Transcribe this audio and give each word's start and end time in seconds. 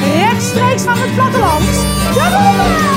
rechtstreeks 0.00 0.82
van 0.82 0.98
het 0.98 1.14
platteland, 1.14 1.70
de 2.14 2.26
boeren! 2.30 2.94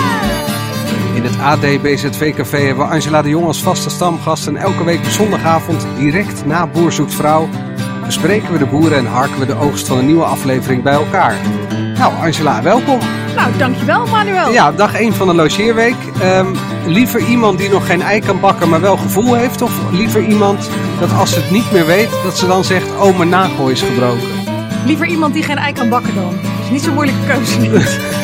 In 1.17 1.23
het 1.23 1.39
AD 1.39 1.81
BZV 1.81 2.35
Café 2.35 2.57
hebben 2.57 2.87
we 2.87 2.93
Angela 2.93 3.21
de 3.21 3.29
Jong 3.29 3.45
als 3.45 3.61
vaste 3.61 3.89
stamgast. 3.89 4.47
En 4.47 4.57
elke 4.57 4.83
week 4.83 4.97
op 4.97 5.09
zondagavond, 5.09 5.87
direct 5.97 6.45
na 6.45 6.67
Boer 6.67 6.91
zoekt 6.91 7.13
vrouw, 7.13 7.49
bespreken 8.05 8.51
we 8.51 8.57
de 8.57 8.65
boeren 8.65 8.97
en 8.97 9.05
harken 9.05 9.39
we 9.39 9.45
de 9.45 9.55
oogst 9.55 9.87
van 9.87 9.97
een 9.97 10.05
nieuwe 10.05 10.23
aflevering 10.23 10.83
bij 10.83 10.93
elkaar. 10.93 11.35
Nou, 11.97 12.13
Angela, 12.13 12.61
welkom. 12.61 12.99
Nou, 13.35 13.57
dankjewel 13.57 14.05
Manuel. 14.05 14.51
Ja, 14.51 14.71
dag 14.71 14.93
1 14.93 15.13
van 15.13 15.27
de 15.27 15.33
logeerweek. 15.33 15.95
Ehm, 16.21 16.47
liever 16.85 17.19
iemand 17.19 17.57
die 17.57 17.69
nog 17.69 17.85
geen 17.85 18.01
ei 18.01 18.19
kan 18.19 18.39
bakken, 18.39 18.69
maar 18.69 18.81
wel 18.81 18.97
gevoel 18.97 19.33
heeft? 19.33 19.61
Of 19.61 19.71
liever 19.91 20.25
iemand 20.27 20.69
dat 20.99 21.13
als 21.13 21.33
ze 21.33 21.39
het 21.39 21.51
niet 21.51 21.71
meer 21.71 21.85
weet, 21.85 22.09
dat 22.23 22.37
ze 22.37 22.47
dan 22.47 22.63
zegt, 22.63 22.87
oh, 22.99 23.17
mijn 23.17 23.29
nagel 23.29 23.69
is 23.69 23.81
gebroken? 23.81 24.36
Liever 24.87 25.07
iemand 25.07 25.33
die 25.33 25.43
geen 25.43 25.57
ei 25.57 25.73
kan 25.73 25.89
bakken 25.89 26.15
dan. 26.15 26.29
Dat 26.41 26.63
is 26.63 26.69
niet 26.69 26.81
zo'n 26.81 26.93
moeilijke 26.93 27.25
keuze 27.27 27.59
niet. 27.59 27.71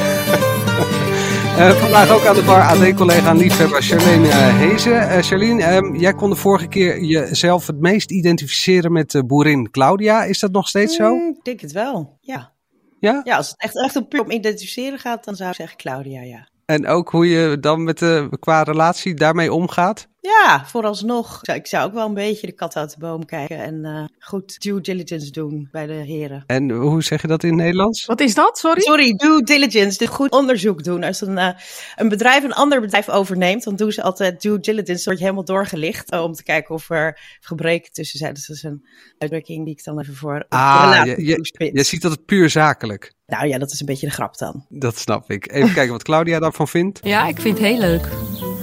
Eh, 1.57 1.69
vandaag 1.69 2.09
ook 2.11 2.25
aan 2.25 2.35
de 2.35 2.43
bar 2.43 2.61
AD-collega 2.61 3.29
en 3.29 3.37
liefhebber 3.37 3.81
Charlene 3.81 4.27
eh, 4.27 4.57
Hezen. 4.57 5.09
Eh, 5.09 5.23
Charlene, 5.23 5.63
ehm, 5.63 5.95
jij 5.95 6.13
kon 6.13 6.29
de 6.29 6.35
vorige 6.35 6.67
keer 6.67 7.03
jezelf 7.03 7.67
het 7.67 7.79
meest 7.79 8.11
identificeren 8.11 8.91
met 8.91 9.11
de 9.11 9.25
boerin 9.25 9.71
Claudia. 9.71 10.23
Is 10.23 10.39
dat 10.39 10.51
nog 10.51 10.67
steeds 10.67 10.95
zo? 10.95 11.15
Mm, 11.15 11.35
Ik 11.37 11.43
denk 11.43 11.59
het 11.61 11.71
wel, 11.71 12.17
ja. 12.21 12.51
Ja? 12.99 13.21
Ja, 13.23 13.37
als 13.37 13.47
het 13.49 13.59
echt, 13.59 13.83
echt 13.83 13.95
om 13.95 14.07
puur 14.07 14.21
om 14.21 14.31
identificeren 14.31 14.99
gaat, 14.99 15.25
dan 15.25 15.35
zou 15.35 15.49
ik 15.49 15.55
zeggen 15.55 15.77
Claudia, 15.77 16.21
ja. 16.21 16.47
En 16.65 16.87
ook 16.87 17.09
hoe 17.09 17.29
je 17.29 17.57
dan 17.59 17.83
met 17.83 17.99
de, 17.99 18.37
qua 18.39 18.63
relatie 18.63 19.13
daarmee 19.13 19.53
omgaat? 19.53 20.07
Ja, 20.23 20.65
vooralsnog. 20.65 21.41
Ik 21.41 21.67
zou 21.67 21.85
ook 21.85 21.93
wel 21.93 22.07
een 22.07 22.13
beetje 22.13 22.47
de 22.47 22.53
kat 22.53 22.75
uit 22.75 22.89
de 22.91 22.99
boom 22.99 23.25
kijken 23.25 23.57
en 23.57 23.85
eh, 23.85 24.03
goed 24.19 24.61
due 24.61 24.81
diligence 24.81 25.31
doen 25.31 25.67
bij 25.71 25.85
de 25.85 25.93
heren. 25.93 26.43
En 26.47 26.69
hoe 26.69 27.03
zeg 27.03 27.21
je 27.21 27.27
dat 27.27 27.43
in 27.43 27.49
het 27.49 27.57
Nederlands? 27.57 28.05
Wat 28.05 28.19
is 28.19 28.33
dat, 28.33 28.57
sorry? 28.57 28.81
Sorry, 28.81 29.13
due 29.13 29.43
diligence. 29.43 29.97
Dus 29.97 30.07
goed 30.07 30.31
onderzoek 30.31 30.83
doen. 30.83 31.03
Als 31.03 31.21
een, 31.21 31.37
eh, 31.37 31.49
een 31.95 32.09
bedrijf 32.09 32.43
een 32.43 32.53
ander 32.53 32.81
bedrijf 32.81 33.09
overneemt, 33.09 33.63
dan 33.63 33.75
doen 33.75 33.91
ze 33.91 34.03
altijd 34.03 34.41
due 34.41 34.59
diligence. 34.59 34.93
Dan 34.93 35.03
word 35.03 35.17
je 35.17 35.23
helemaal 35.23 35.45
doorgelicht 35.45 36.11
eh, 36.11 36.23
om 36.23 36.33
te 36.33 36.43
kijken 36.43 36.75
of 36.75 36.89
er 36.89 37.19
gebreken 37.39 37.91
tussen 37.91 38.19
zijn. 38.19 38.33
Dus 38.33 38.47
dat 38.47 38.55
is 38.55 38.63
een 38.63 38.85
uitdrukking 39.17 39.65
die 39.65 39.73
ik 39.73 39.83
dan 39.83 39.99
even 39.99 40.15
voor 40.15 40.45
Ah, 40.49 41.01
je, 41.05 41.25
je, 41.25 41.71
je 41.73 41.83
ziet 41.83 42.01
dat 42.01 42.11
het 42.11 42.25
puur 42.25 42.49
zakelijk. 42.49 43.13
Nou 43.25 43.47
ja, 43.47 43.57
dat 43.57 43.71
is 43.71 43.79
een 43.79 43.85
beetje 43.85 44.07
de 44.07 44.13
grap 44.13 44.37
dan. 44.37 44.65
Dat 44.69 44.97
snap 44.97 45.31
ik. 45.31 45.51
Even 45.51 45.73
kijken 45.73 45.91
wat 45.91 46.03
Claudia 46.03 46.39
daarvan 46.39 46.67
vindt. 46.67 46.99
Ja, 47.03 47.27
ik 47.27 47.39
vind 47.39 47.57
het 47.57 47.67
heel 47.67 47.79
leuk. 47.79 48.09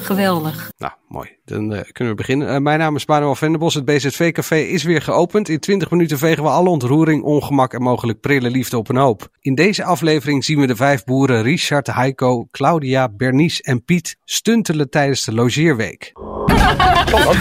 Geweldig. 0.00 0.72
Nou, 0.78 0.92
mooi. 1.08 1.28
Dan 1.44 1.74
eh, 1.74 1.90
kunnen 1.92 2.12
we 2.12 2.18
beginnen. 2.18 2.48
Eh, 2.48 2.60
mijn 2.60 2.78
naam 2.78 2.96
is 2.96 3.06
Manuel 3.06 3.34
Venderbos. 3.34 3.74
Het 3.74 3.84
BZV-café 3.84 4.56
is 4.56 4.82
weer 4.82 5.02
geopend. 5.02 5.48
In 5.48 5.60
20 5.60 5.90
minuten 5.90 6.18
vegen 6.18 6.42
we 6.42 6.48
alle 6.48 6.68
ontroering, 6.68 7.22
ongemak 7.22 7.72
en 7.74 7.82
mogelijk 7.82 8.20
prille 8.20 8.50
liefde 8.50 8.78
op 8.78 8.88
een 8.88 8.96
hoop. 8.96 9.28
In 9.40 9.54
deze 9.54 9.84
aflevering 9.84 10.44
zien 10.44 10.60
we 10.60 10.66
de 10.66 10.76
vijf 10.76 11.04
boeren 11.04 11.42
Richard, 11.42 11.86
Heiko, 11.86 12.48
Claudia, 12.50 13.08
Bernice 13.08 13.62
en 13.62 13.84
Piet 13.84 14.16
stuntelen 14.24 14.90
tijdens 14.90 15.24
de 15.24 15.34
logeerweek. 15.34 16.12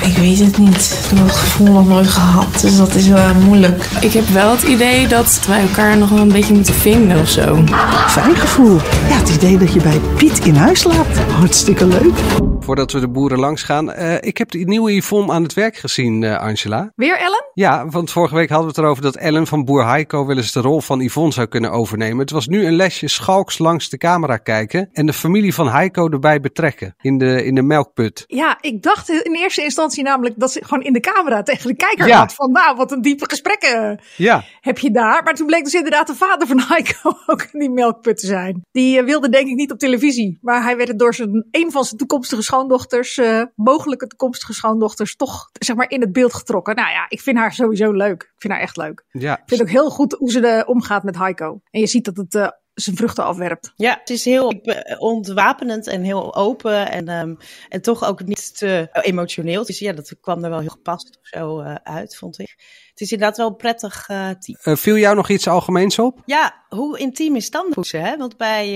Ik 0.01 0.17
weet 0.17 0.39
het 0.39 0.57
niet. 0.57 1.07
Ik 1.11 1.17
heb 1.17 1.27
het 1.27 1.35
gevoel 1.35 1.71
nog 1.71 1.87
nooit 1.87 2.07
gehad, 2.07 2.59
dus 2.61 2.77
dat 2.77 2.95
is 2.95 3.07
wel 3.07 3.33
moeilijk. 3.33 3.83
Ik 4.01 4.13
heb 4.13 4.27
wel 4.27 4.51
het 4.51 4.63
idee 4.63 5.07
dat 5.07 5.45
wij 5.47 5.61
elkaar 5.61 5.97
nog 5.97 6.09
wel 6.09 6.19
een 6.19 6.31
beetje 6.31 6.53
moeten 6.53 6.73
vinden 6.73 7.19
of 7.19 7.29
zo. 7.29 7.63
Fijn 8.07 8.35
gevoel. 8.35 8.75
Ja, 9.09 9.17
het 9.17 9.29
idee 9.29 9.57
dat 9.57 9.73
je 9.73 9.81
bij 9.81 9.99
Piet 10.17 10.45
in 10.45 10.55
huis 10.55 10.79
slaapt. 10.79 11.17
Hartstikke 11.17 11.85
leuk. 11.85 12.13
Voordat 12.59 12.91
we 12.91 12.99
de 12.99 13.09
boeren 13.09 13.39
langs 13.39 13.63
gaan, 13.63 13.91
eh, 13.91 14.15
ik 14.19 14.37
heb 14.37 14.51
de 14.51 14.57
nieuwe 14.57 14.95
Yvonne 14.95 15.31
aan 15.33 15.43
het 15.43 15.53
werk 15.53 15.77
gezien, 15.77 16.23
eh, 16.23 16.37
Angela. 16.39 16.91
Weer 16.95 17.17
Ellen? 17.17 17.49
Ja, 17.53 17.87
want 17.87 18.11
vorige 18.11 18.35
week 18.35 18.49
hadden 18.49 18.67
we 18.67 18.73
het 18.75 18.83
erover 18.83 19.03
dat 19.03 19.15
Ellen 19.15 19.47
van 19.47 19.65
Boer 19.65 19.87
Heiko 19.87 20.25
wel 20.25 20.37
eens 20.37 20.51
de 20.51 20.61
rol 20.61 20.81
van 20.81 20.99
Yvonne 20.99 21.33
zou 21.33 21.47
kunnen 21.47 21.71
overnemen. 21.71 22.19
Het 22.19 22.31
was 22.31 22.47
nu 22.47 22.65
een 22.65 22.75
lesje 22.75 23.07
schalks 23.07 23.57
langs 23.57 23.89
de 23.89 23.97
camera 23.97 24.37
kijken 24.37 24.89
en 24.91 25.05
de 25.05 25.13
familie 25.13 25.53
van 25.53 25.69
Heiko 25.69 26.09
erbij 26.09 26.39
betrekken 26.39 26.95
in 27.01 27.17
de, 27.17 27.45
in 27.45 27.55
de 27.55 27.61
melkput. 27.61 28.23
Ja, 28.27 28.57
ik 28.61 28.83
dacht 28.83 29.18
in 29.23 29.35
eerste 29.35 29.63
instantie 29.63 30.03
namelijk 30.03 30.35
dat 30.39 30.51
ze 30.51 30.65
gewoon 30.65 30.83
in 30.83 30.93
de 30.93 30.99
camera 30.99 31.43
tegen 31.43 31.67
de 31.67 31.75
kijker 31.75 32.07
Ja. 32.07 32.17
had. 32.17 32.33
Van 32.33 32.51
nou, 32.51 32.75
wat 32.75 32.91
een 32.91 33.01
diepe 33.01 33.29
gesprekken 33.29 33.99
Ja, 34.17 34.43
heb 34.61 34.77
je 34.79 34.91
daar. 34.91 35.23
Maar 35.23 35.33
toen 35.33 35.47
bleek 35.47 35.63
dus 35.63 35.73
inderdaad 35.73 36.07
de 36.07 36.15
vader 36.15 36.47
van 36.47 36.61
Heiko 36.67 37.13
ook 37.25 37.47
in 37.51 37.59
die 37.59 37.69
melkput 37.69 38.17
te 38.19 38.25
zijn. 38.27 38.61
Die 38.71 38.99
eh, 38.99 39.05
wilde 39.05 39.29
denk 39.29 39.47
ik 39.47 39.55
niet 39.55 39.71
op 39.71 39.79
televisie. 39.79 40.37
Maar 40.41 40.63
hij 40.63 40.77
werd 40.77 40.99
door 40.99 41.13
zijn, 41.13 41.47
een 41.51 41.71
van 41.71 41.83
zijn 41.85 41.97
toekomstige 41.97 42.41
schoondochters, 42.41 43.17
eh, 43.17 43.41
mogelijke 43.55 44.07
toekomstige 44.07 44.53
schoondochters, 44.53 45.15
toch 45.15 45.49
zeg 45.59 45.75
maar 45.75 45.89
in 45.89 46.01
het 46.01 46.11
beeld 46.11 46.33
getrokken. 46.33 46.75
Nou 46.75 46.89
ja, 46.89 47.05
ik 47.07 47.21
vind 47.21 47.37
haar 47.37 47.53
sowieso 47.53 47.91
leuk. 47.91 48.21
Ik 48.23 48.41
vind 48.41 48.53
haar 48.53 48.61
echt 48.61 48.77
leuk. 48.77 49.05
ja. 49.11 49.37
Ik 49.37 49.43
vind 49.45 49.61
ook 49.61 49.69
heel 49.69 49.89
goed 49.89 50.13
hoe 50.19 50.31
ze 50.31 50.47
er 50.47 50.65
omgaat 50.65 51.03
met 51.03 51.17
Heiko. 51.17 51.61
En 51.71 51.79
je 51.79 51.87
ziet 51.87 52.05
dat 52.05 52.17
het 52.17 52.35
eh, 52.35 52.47
zijn 52.81 52.95
vruchten 52.95 53.23
afwerpt. 53.23 53.73
Ja, 53.75 53.97
het 53.99 54.09
is 54.09 54.25
heel 54.25 54.61
ontwapenend 54.97 55.87
en 55.87 56.01
heel 56.01 56.35
open 56.35 56.89
en, 56.91 57.07
ehm, 57.07 57.35
en 57.69 57.81
toch 57.81 58.03
ook 58.03 58.23
niet 58.23 58.57
te 58.57 58.87
emotioneel. 58.91 59.65
Dus 59.65 59.79
ja, 59.79 59.93
dat 59.93 60.15
kwam 60.21 60.43
er 60.43 60.49
wel 60.49 60.59
heel 60.59 60.69
gepast 60.69 61.17
of 61.21 61.27
zo 61.27 61.59
eh, 61.59 61.75
uit, 61.83 62.15
vond 62.15 62.39
ik. 62.39 62.55
Het 62.99 63.07
is 63.07 63.13
inderdaad 63.13 63.37
wel 63.37 63.47
een 63.47 63.55
prettig 63.55 64.05
eh 64.07 64.29
team. 64.29 64.57
Eh, 64.61 64.75
viel 64.75 64.97
jou 64.97 65.15
nog 65.15 65.29
iets 65.29 65.47
algemeens 65.47 65.99
op? 65.99 66.21
Ja, 66.25 66.65
hoe 66.69 66.99
intiem 66.99 67.35
is 67.35 67.49
tandenpoetsen? 67.49 68.01
Hè? 68.01 68.17
Want 68.17 68.37
bij 68.37 68.67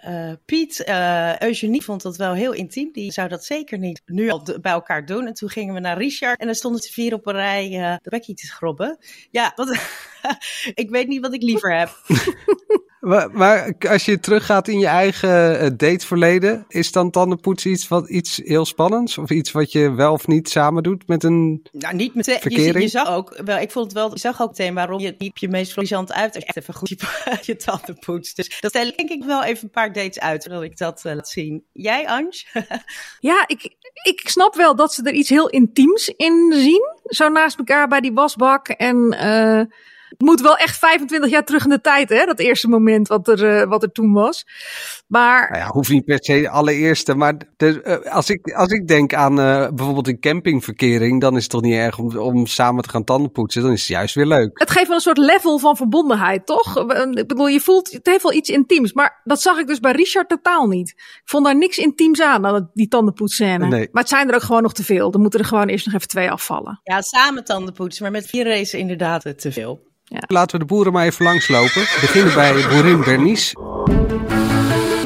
eh, 0.00 0.32
Piet, 0.44 0.84
Eugenie 1.38 1.84
vond 1.84 2.02
dat 2.02 2.16
wel 2.16 2.32
heel 2.32 2.52
intiem. 2.52 2.92
Die 2.92 3.12
zou 3.12 3.28
dat 3.28 3.44
zeker 3.44 3.78
niet 3.78 4.02
nu 4.04 4.30
al 4.30 4.42
bij 4.60 4.72
elkaar 4.72 5.06
doen. 5.06 5.26
En 5.26 5.34
toen 5.34 5.48
gingen 5.48 5.74
we 5.74 5.80
naar 5.80 5.98
Richard 5.98 6.40
en 6.40 6.46
dan 6.46 6.54
stonden 6.54 6.80
ze 6.80 6.92
vier 6.92 7.14
op 7.14 7.26
een 7.26 7.34
rij 7.34 7.68
de 8.02 8.10
bekkie 8.10 8.34
te 8.34 8.46
schrobben. 8.46 8.98
Ja, 9.30 9.52
wat, 9.56 9.78
ik 10.74 10.90
weet 10.90 11.08
niet 11.08 11.20
wat 11.20 11.34
ik 11.34 11.42
liever 11.42 11.78
heb. 11.78 11.90
Maar, 13.00 13.30
maar 13.30 13.74
als 13.88 14.04
je 14.04 14.20
teruggaat 14.20 14.68
in 14.68 14.78
je 14.78 14.86
eigen 14.86 15.76
dateverleden, 15.76 16.64
is 16.68 16.92
dan 16.92 17.10
tandenpoetsen 17.10 17.70
iets, 17.70 17.88
wat, 17.88 18.08
iets 18.08 18.40
heel 18.44 18.64
spannends? 18.64 19.18
Of 19.18 19.30
iets 19.30 19.52
wat 19.52 19.72
je 19.72 19.94
wel 19.94 20.12
of 20.12 20.26
niet 20.26 20.48
samen 20.48 20.82
doet 20.82 21.08
met 21.08 21.24
een... 21.24 21.66
Nou, 21.72 21.94
niet 21.94 22.14
meteen. 22.14 22.38
Je, 22.42 22.80
je 22.80 22.88
zag 22.88 23.10
ook, 23.10 23.40
wel, 23.44 23.58
ik 23.58 23.69
vond 23.70 23.84
het 23.84 23.94
wel, 23.94 24.10
je 24.10 24.18
zag 24.18 24.40
ook 24.42 24.48
meteen 24.48 24.74
waarom 24.74 25.00
je 25.00 25.14
niet 25.18 25.30
op 25.30 25.38
je 25.38 25.48
meest 25.48 25.72
florissant 25.72 26.12
uit 26.12 26.34
als 26.34 26.42
je 26.42 26.48
echt 26.48 26.56
even 26.56 26.74
goed 26.74 26.88
je, 27.46 27.56
tanden 27.56 27.98
poetst. 27.98 28.36
Dus 28.36 28.60
dat 28.60 28.70
stel 28.70 28.86
ik 28.86 28.96
denk 28.96 29.10
ik 29.10 29.24
wel 29.24 29.44
even 29.44 29.64
een 29.64 29.70
paar 29.70 29.92
dates 29.92 30.20
uit, 30.20 30.42
zodat 30.42 30.62
ik 30.62 30.76
dat 30.76 31.04
eh, 31.04 31.14
laat 31.14 31.28
zien. 31.28 31.64
Jij, 31.72 32.08
Ange? 32.08 32.44
Ja, 33.20 33.44
ik, 33.46 33.76
ik 34.02 34.20
snap 34.28 34.54
wel 34.54 34.76
dat 34.76 34.94
ze 34.94 35.02
er 35.02 35.12
iets 35.12 35.28
heel 35.28 35.48
intiems 35.48 36.08
in 36.08 36.52
zien. 36.54 36.98
Zo 37.04 37.28
naast 37.28 37.58
elkaar 37.58 37.88
bij 37.88 38.00
die 38.00 38.12
wasbak. 38.12 38.68
En 38.68 39.12
eh, 39.18 39.62
het 40.10 40.20
moet 40.20 40.40
wel 40.40 40.56
echt 40.56 40.78
25 40.78 41.30
jaar 41.30 41.44
terug 41.44 41.64
in 41.64 41.70
de 41.70 41.80
tijd, 41.80 42.08
hè? 42.08 42.24
Dat 42.24 42.38
eerste 42.38 42.68
moment 42.68 43.08
wat 43.08 43.28
er, 43.28 43.60
eh, 43.60 43.68
wat 43.68 43.82
er 43.82 43.92
toen 43.92 44.12
was. 44.12 44.46
Maar 45.06 45.50
Nou 45.50 45.62
ja, 45.62 45.70
hoeft 45.70 45.90
niet 45.90 46.04
per 46.04 46.18
se 46.20 46.40
de 46.40 46.48
allereerste, 46.48 47.14
maar 47.14 47.36
de, 47.56 47.82
eh, 47.82 48.14
als, 48.14 48.30
ik, 48.30 48.52
als 48.52 48.72
ik 48.72 48.88
denk 48.88 49.14
aan 49.14 49.40
eh, 49.40 49.68
bijvoorbeeld 49.68 50.08
een 50.08 50.20
campingverkering, 50.20 51.20
dan 51.20 51.36
is 51.36 51.42
het 51.42 51.50
toch 51.50 51.62
niet 51.62 51.74
erg 51.74 51.98
om, 51.98 52.18
om 52.18 52.46
samen 52.46 52.82
te 52.82 52.88
gaan 52.88 53.04
tandenpoetsen. 53.04 53.62
Dan 53.62 53.72
is 53.72 53.80
het 53.80 53.88
juist 53.88 54.14
weer 54.14 54.26
leuk. 54.26 54.58
het 54.58 54.70
geeft 54.70 54.86
wel 54.86 54.96
een 54.96 55.02
soort 55.02 55.18
level 55.18 55.58
van 55.58 55.76
verbondenheid, 55.76 56.46
toch? 56.46 56.78
Ik 57.10 57.26
bedoel, 57.26 57.48
je 57.48 57.60
voelt, 57.60 57.92
het 57.92 58.06
heeft 58.06 58.22
wel 58.22 58.32
iets 58.32 58.48
intiems. 58.48 58.92
Maar 58.92 59.20
dat 59.24 59.42
zag 59.42 59.58
ik 59.58 59.66
dus 59.66 59.80
bij 59.80 59.92
Richard 59.92 60.28
totaal 60.28 60.66
niet. 60.66 60.88
Ik 60.90 61.22
vond 61.24 61.44
daar 61.44 61.56
niks 61.56 61.78
intiems 61.78 62.20
aan, 62.20 62.46
aan 62.46 62.70
die 62.74 62.88
tandenpoetsscène. 62.88 63.66
Nee. 63.66 63.88
Maar 63.92 64.02
het 64.02 64.10
zijn 64.10 64.28
er 64.28 64.34
ook 64.34 64.42
gewoon 64.42 64.62
nog 64.62 64.72
te 64.72 64.84
veel. 64.84 65.10
Dan 65.10 65.20
moeten 65.20 65.40
er 65.40 65.46
gewoon 65.46 65.68
eerst 65.68 65.86
nog 65.86 65.94
even 65.94 66.08
twee 66.08 66.30
afvallen. 66.30 66.80
Ja, 66.82 67.00
samen 67.00 67.44
tanden 67.44 67.74
poetsen, 67.74 68.02
maar 68.02 68.12
met 68.12 68.26
vier 68.26 68.44
racen 68.44 68.78
inderdaad 68.78 69.38
te 69.38 69.52
veel. 69.52 69.88
Laten 70.10 70.58
we 70.58 70.58
de 70.58 70.64
boeren 70.64 70.92
maar 70.92 71.04
even 71.04 71.24
langslopen. 71.24 71.80
We 71.80 71.98
beginnen 72.00 72.34
bij 72.34 72.52
boerin 72.68 73.00
Bernice. 73.00 73.58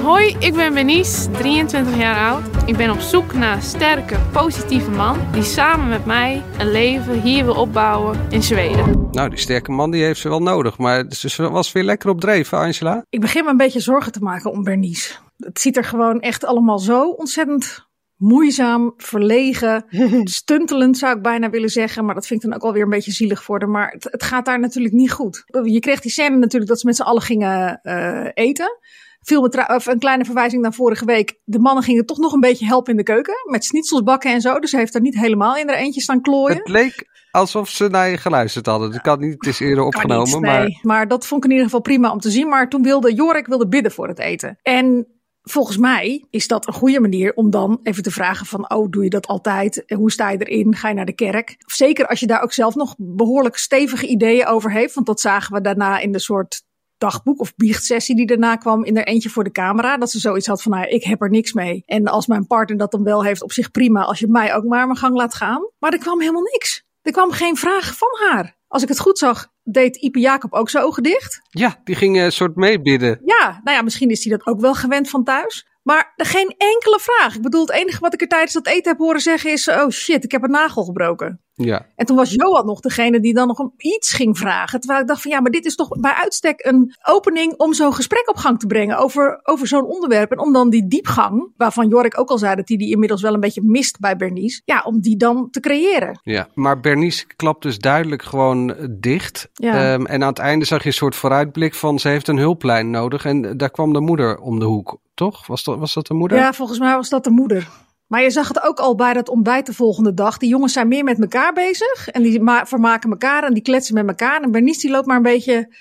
Hoi, 0.02 0.36
ik 0.38 0.54
ben 0.54 0.74
Benice, 0.74 1.30
23 1.30 1.96
jaar 1.96 2.32
oud. 2.32 2.42
Ik 2.66 2.76
ben 2.76 2.90
op 2.90 3.00
zoek 3.00 3.32
naar 3.34 3.56
een 3.56 3.62
sterke, 3.62 4.16
positieve 4.32 4.90
man 4.90 5.18
die 5.32 5.42
samen 5.42 5.88
met 5.88 6.04
mij 6.04 6.42
een 6.58 6.70
leven 6.70 7.20
hier 7.20 7.44
wil 7.44 7.54
opbouwen 7.54 8.20
in 8.30 8.42
Zweden. 8.42 9.08
Nou, 9.10 9.28
die 9.28 9.38
sterke 9.38 9.70
man 9.70 9.90
die 9.90 10.04
heeft 10.04 10.20
ze 10.20 10.28
wel 10.28 10.42
nodig, 10.42 10.78
maar 10.78 11.04
ze 11.08 11.50
was 11.50 11.72
weer 11.72 11.84
lekker 11.84 12.10
op 12.10 12.20
dreef, 12.20 12.52
Angela. 12.52 13.04
Ik 13.10 13.20
begin 13.20 13.44
me 13.44 13.50
een 13.50 13.56
beetje 13.56 13.80
zorgen 13.80 14.12
te 14.12 14.20
maken 14.20 14.50
om 14.50 14.64
Bernice. 14.64 15.14
Het 15.36 15.60
ziet 15.60 15.76
er 15.76 15.84
gewoon 15.84 16.20
echt 16.20 16.44
allemaal 16.44 16.78
zo 16.78 17.08
ontzettend 17.08 17.83
moeizaam, 18.16 18.92
verlegen, 18.96 19.84
stuntelend 20.40 20.98
zou 20.98 21.16
ik 21.16 21.22
bijna 21.22 21.50
willen 21.50 21.68
zeggen. 21.68 22.04
Maar 22.04 22.14
dat 22.14 22.26
vind 22.26 22.42
ik 22.42 22.50
dan 22.50 22.58
ook 22.58 22.66
alweer 22.66 22.82
een 22.82 22.90
beetje 22.90 23.12
zielig 23.12 23.42
voor 23.42 23.58
haar. 23.60 23.68
Maar 23.68 23.90
het, 23.90 24.04
het 24.10 24.22
gaat 24.22 24.44
daar 24.44 24.60
natuurlijk 24.60 24.94
niet 24.94 25.12
goed. 25.12 25.44
Je 25.64 25.80
kreeg 25.80 26.00
die 26.00 26.10
scène 26.10 26.36
natuurlijk 26.36 26.70
dat 26.70 26.80
ze 26.80 26.86
met 26.86 26.96
z'n 26.96 27.02
allen 27.02 27.22
gingen 27.22 27.80
eh, 27.82 28.28
eten. 28.34 28.78
Viel 29.20 29.40
of 29.66 29.86
een 29.86 29.98
kleine 29.98 30.24
verwijzing 30.24 30.62
naar 30.62 30.72
vorige 30.72 31.04
week. 31.04 31.38
De 31.44 31.58
mannen 31.58 31.84
gingen 31.84 32.06
toch 32.06 32.18
nog 32.18 32.32
een 32.32 32.40
beetje 32.40 32.66
helpen 32.66 32.90
in 32.90 32.96
de 32.96 33.02
keuken. 33.02 33.34
Met 33.50 33.64
schnitzels 33.64 34.02
bakken 34.02 34.32
en 34.32 34.40
zo. 34.40 34.58
Dus 34.58 34.70
ze 34.70 34.76
heeft 34.76 34.94
er 34.94 35.00
niet 35.00 35.18
helemaal 35.18 35.56
in 35.56 35.68
haar 35.68 35.76
eentje 35.76 36.00
staan 36.00 36.20
klooien. 36.20 36.56
Het 36.56 36.68
leek 36.68 37.06
alsof 37.30 37.68
ze 37.68 37.88
naar 37.88 38.08
je 38.08 38.16
geluisterd 38.16 38.66
hadden. 38.66 38.90
Dat 38.90 39.00
kan 39.00 39.20
niet, 39.20 39.32
het 39.32 39.46
is 39.46 39.60
eerder 39.60 39.84
opgenomen. 39.84 40.24
niet, 40.24 40.40
maar 40.40 40.60
nee. 40.60 40.78
maar 40.82 41.08
dat 41.08 41.26
vond 41.26 41.44
ik 41.44 41.50
in 41.50 41.56
ieder 41.56 41.70
geval 41.70 41.82
prima 41.82 42.12
om 42.12 42.20
te 42.20 42.30
zien. 42.30 42.48
Maar 42.48 42.68
toen 42.68 42.82
wilde 42.82 43.14
Jorik 43.14 43.46
wilde 43.46 43.68
bidden 43.68 43.92
voor 43.92 44.08
het 44.08 44.18
eten. 44.18 44.58
En 44.62 45.06
volgens 45.44 45.76
mij 45.76 46.24
is 46.30 46.48
dat 46.48 46.66
een 46.66 46.72
goede 46.72 47.00
manier 47.00 47.34
om 47.34 47.50
dan 47.50 47.80
even 47.82 48.02
te 48.02 48.10
vragen 48.10 48.46
van... 48.46 48.70
oh, 48.70 48.90
doe 48.90 49.04
je 49.04 49.10
dat 49.10 49.26
altijd? 49.26 49.84
Hoe 49.86 50.12
sta 50.12 50.30
je 50.30 50.38
erin? 50.38 50.74
Ga 50.74 50.88
je 50.88 50.94
naar 50.94 51.04
de 51.04 51.14
kerk? 51.14 51.56
Zeker 51.66 52.06
als 52.06 52.20
je 52.20 52.26
daar 52.26 52.42
ook 52.42 52.52
zelf 52.52 52.74
nog 52.74 52.94
behoorlijk 52.98 53.56
stevige 53.56 54.06
ideeën 54.06 54.46
over 54.46 54.72
heeft. 54.72 54.94
Want 54.94 55.06
dat 55.06 55.20
zagen 55.20 55.54
we 55.54 55.60
daarna 55.60 55.98
in 55.98 56.12
de 56.12 56.18
soort 56.18 56.62
dagboek 56.98 57.40
of 57.40 57.54
biechtsessie 57.56 58.16
die 58.16 58.26
daarna 58.26 58.56
kwam 58.56 58.84
in 58.84 58.96
er 58.96 59.06
eentje 59.06 59.30
voor 59.30 59.44
de 59.44 59.52
camera. 59.52 59.96
Dat 59.96 60.10
ze 60.10 60.18
zoiets 60.18 60.46
had 60.46 60.62
van, 60.62 60.72
nou, 60.72 60.86
ik 60.86 61.04
heb 61.04 61.22
er 61.22 61.30
niks 61.30 61.52
mee. 61.52 61.82
En 61.86 62.06
als 62.06 62.26
mijn 62.26 62.46
partner 62.46 62.78
dat 62.78 62.90
dan 62.90 63.04
wel 63.04 63.24
heeft, 63.24 63.42
op 63.42 63.52
zich 63.52 63.70
prima. 63.70 64.02
Als 64.02 64.18
je 64.18 64.28
mij 64.28 64.54
ook 64.54 64.64
maar 64.64 64.86
mijn 64.86 64.98
gang 64.98 65.16
laat 65.16 65.34
gaan. 65.34 65.70
Maar 65.78 65.92
er 65.92 65.98
kwam 65.98 66.20
helemaal 66.20 66.42
niks. 66.42 66.84
Er 67.02 67.12
kwam 67.12 67.30
geen 67.30 67.56
vraag 67.56 67.96
van 67.96 68.08
haar. 68.28 68.56
Als 68.68 68.82
ik 68.82 68.88
het 68.88 68.98
goed 68.98 69.18
zag, 69.18 69.52
deed 69.64 69.96
Ipe 69.96 70.18
Jacob 70.18 70.52
ook 70.52 70.70
zijn 70.70 70.84
ogen 70.84 71.02
dicht. 71.02 71.40
ja, 71.50 71.80
die 71.84 71.94
ging 71.94 72.20
een 72.20 72.32
soort 72.32 72.56
meebidden. 72.56 73.20
Ja, 73.24 73.60
nou 73.64 73.76
ja, 73.76 73.82
misschien 73.82 74.10
is 74.10 74.24
hij 74.24 74.36
dat 74.36 74.46
ook 74.46 74.60
wel 74.60 74.74
gewend 74.74 75.10
van 75.10 75.24
thuis. 75.24 75.66
Maar 75.82 76.12
geen 76.16 76.54
enkele 76.56 77.00
vraag. 77.00 77.34
Ik 77.34 77.42
bedoel, 77.42 77.60
het 77.60 77.70
enige 77.70 78.00
wat 78.00 78.14
ik 78.14 78.20
er 78.20 78.28
tijdens 78.28 78.52
dat 78.52 78.66
eten 78.66 78.90
heb 78.90 78.98
horen 79.00 79.20
zeggen 79.20 79.52
is... 79.52 79.68
oh 79.68 79.88
shit, 79.88 80.24
ik 80.24 80.30
heb 80.32 80.42
een 80.42 80.50
nagel 80.50 80.84
gebroken. 80.84 81.40
Ja. 81.56 81.86
En 81.96 82.06
toen 82.06 82.16
was 82.16 82.30
Johan 82.30 82.66
nog 82.66 82.80
degene 82.80 83.20
die 83.20 83.34
dan 83.34 83.46
nog 83.46 83.58
een- 83.58 83.72
iets 83.76 84.12
ging 84.12 84.38
vragen. 84.38 84.80
Terwijl 84.80 85.00
ik 85.02 85.06
dacht 85.08 85.22
van 85.22 85.30
ja, 85.30 85.40
maar 85.40 85.50
dit 85.50 85.64
is 85.64 85.74
toch 85.74 85.88
bij 86.00 86.12
uitstek 86.12 86.66
een 86.66 86.94
opening 87.08 87.54
om 87.56 87.72
zo'n 87.74 87.94
gesprek 87.94 88.28
op 88.28 88.36
gang 88.36 88.58
te 88.58 88.66
brengen 88.66 88.98
over, 88.98 89.40
over 89.42 89.66
zo'n 89.66 89.84
onderwerp. 89.86 90.30
En 90.32 90.38
om 90.38 90.52
dan 90.52 90.70
die 90.70 90.86
diepgang, 90.88 91.52
waarvan 91.56 91.88
Jorik 91.88 92.18
ook 92.20 92.30
al 92.30 92.38
zei 92.38 92.54
dat 92.56 92.68
hij 92.68 92.76
die 92.76 92.90
inmiddels 92.90 93.22
wel 93.22 93.34
een 93.34 93.40
beetje 93.40 93.62
mist 93.64 93.98
bij 94.00 94.16
Bernice. 94.16 94.62
Ja, 94.64 94.82
om 94.86 95.00
die 95.00 95.16
dan 95.16 95.50
te 95.50 95.60
creëren. 95.60 96.20
Ja, 96.22 96.48
maar 96.54 96.80
Bernice 96.80 97.26
klapt 97.36 97.62
dus 97.62 97.78
duidelijk 97.78 98.22
gewoon 98.22 98.74
dicht. 99.00 99.48
Ja. 99.52 99.92
Ehm, 99.92 100.04
en 100.06 100.22
aan 100.22 100.28
het 100.28 100.38
einde 100.38 100.64
zag 100.64 100.80
je 100.82 100.86
een 100.88 100.94
soort 100.94 101.16
vooruitblik 101.16 101.74
van 101.74 101.98
ze 101.98 102.08
heeft 102.08 102.28
een 102.28 102.38
hulplijn 102.38 102.90
nodig. 102.90 103.24
En 103.24 103.56
daar 103.56 103.70
kwam 103.70 103.92
de 103.92 104.00
moeder 104.00 104.38
om 104.38 104.58
de 104.58 104.64
hoek, 104.64 104.98
toch? 105.14 105.46
Was 105.46 105.64
dat, 105.64 105.78
was 105.78 105.94
dat 105.94 106.06
de 106.06 106.14
moeder? 106.14 106.38
Ja, 106.38 106.52
volgens 106.52 106.78
mij 106.78 106.94
was 106.94 107.08
dat 107.08 107.24
de 107.24 107.30
moeder. 107.30 107.68
Maar 108.14 108.22
je 108.22 108.30
zag 108.30 108.48
het 108.48 108.62
ook 108.62 108.78
al 108.78 108.94
bij 108.94 109.12
dat 109.12 109.28
ontbijt 109.28 109.66
de 109.66 109.72
volgende 109.72 110.14
dag. 110.14 110.36
Die 110.36 110.48
jongens 110.48 110.72
zijn 110.72 110.88
meer 110.88 111.04
met 111.04 111.20
elkaar 111.20 111.52
bezig. 111.52 112.08
En 112.08 112.22
die 112.22 112.40
ma- 112.40 112.66
vermaken 112.66 113.10
elkaar 113.10 113.44
en 113.44 113.54
die 113.54 113.62
kletsen 113.62 113.94
met 113.94 114.08
elkaar. 114.08 114.40
En 114.40 114.50
Bernice 114.50 114.80
die 114.80 114.90
loopt 114.90 115.06
maar 115.06 115.16
een 115.16 115.22
beetje... 115.22 115.74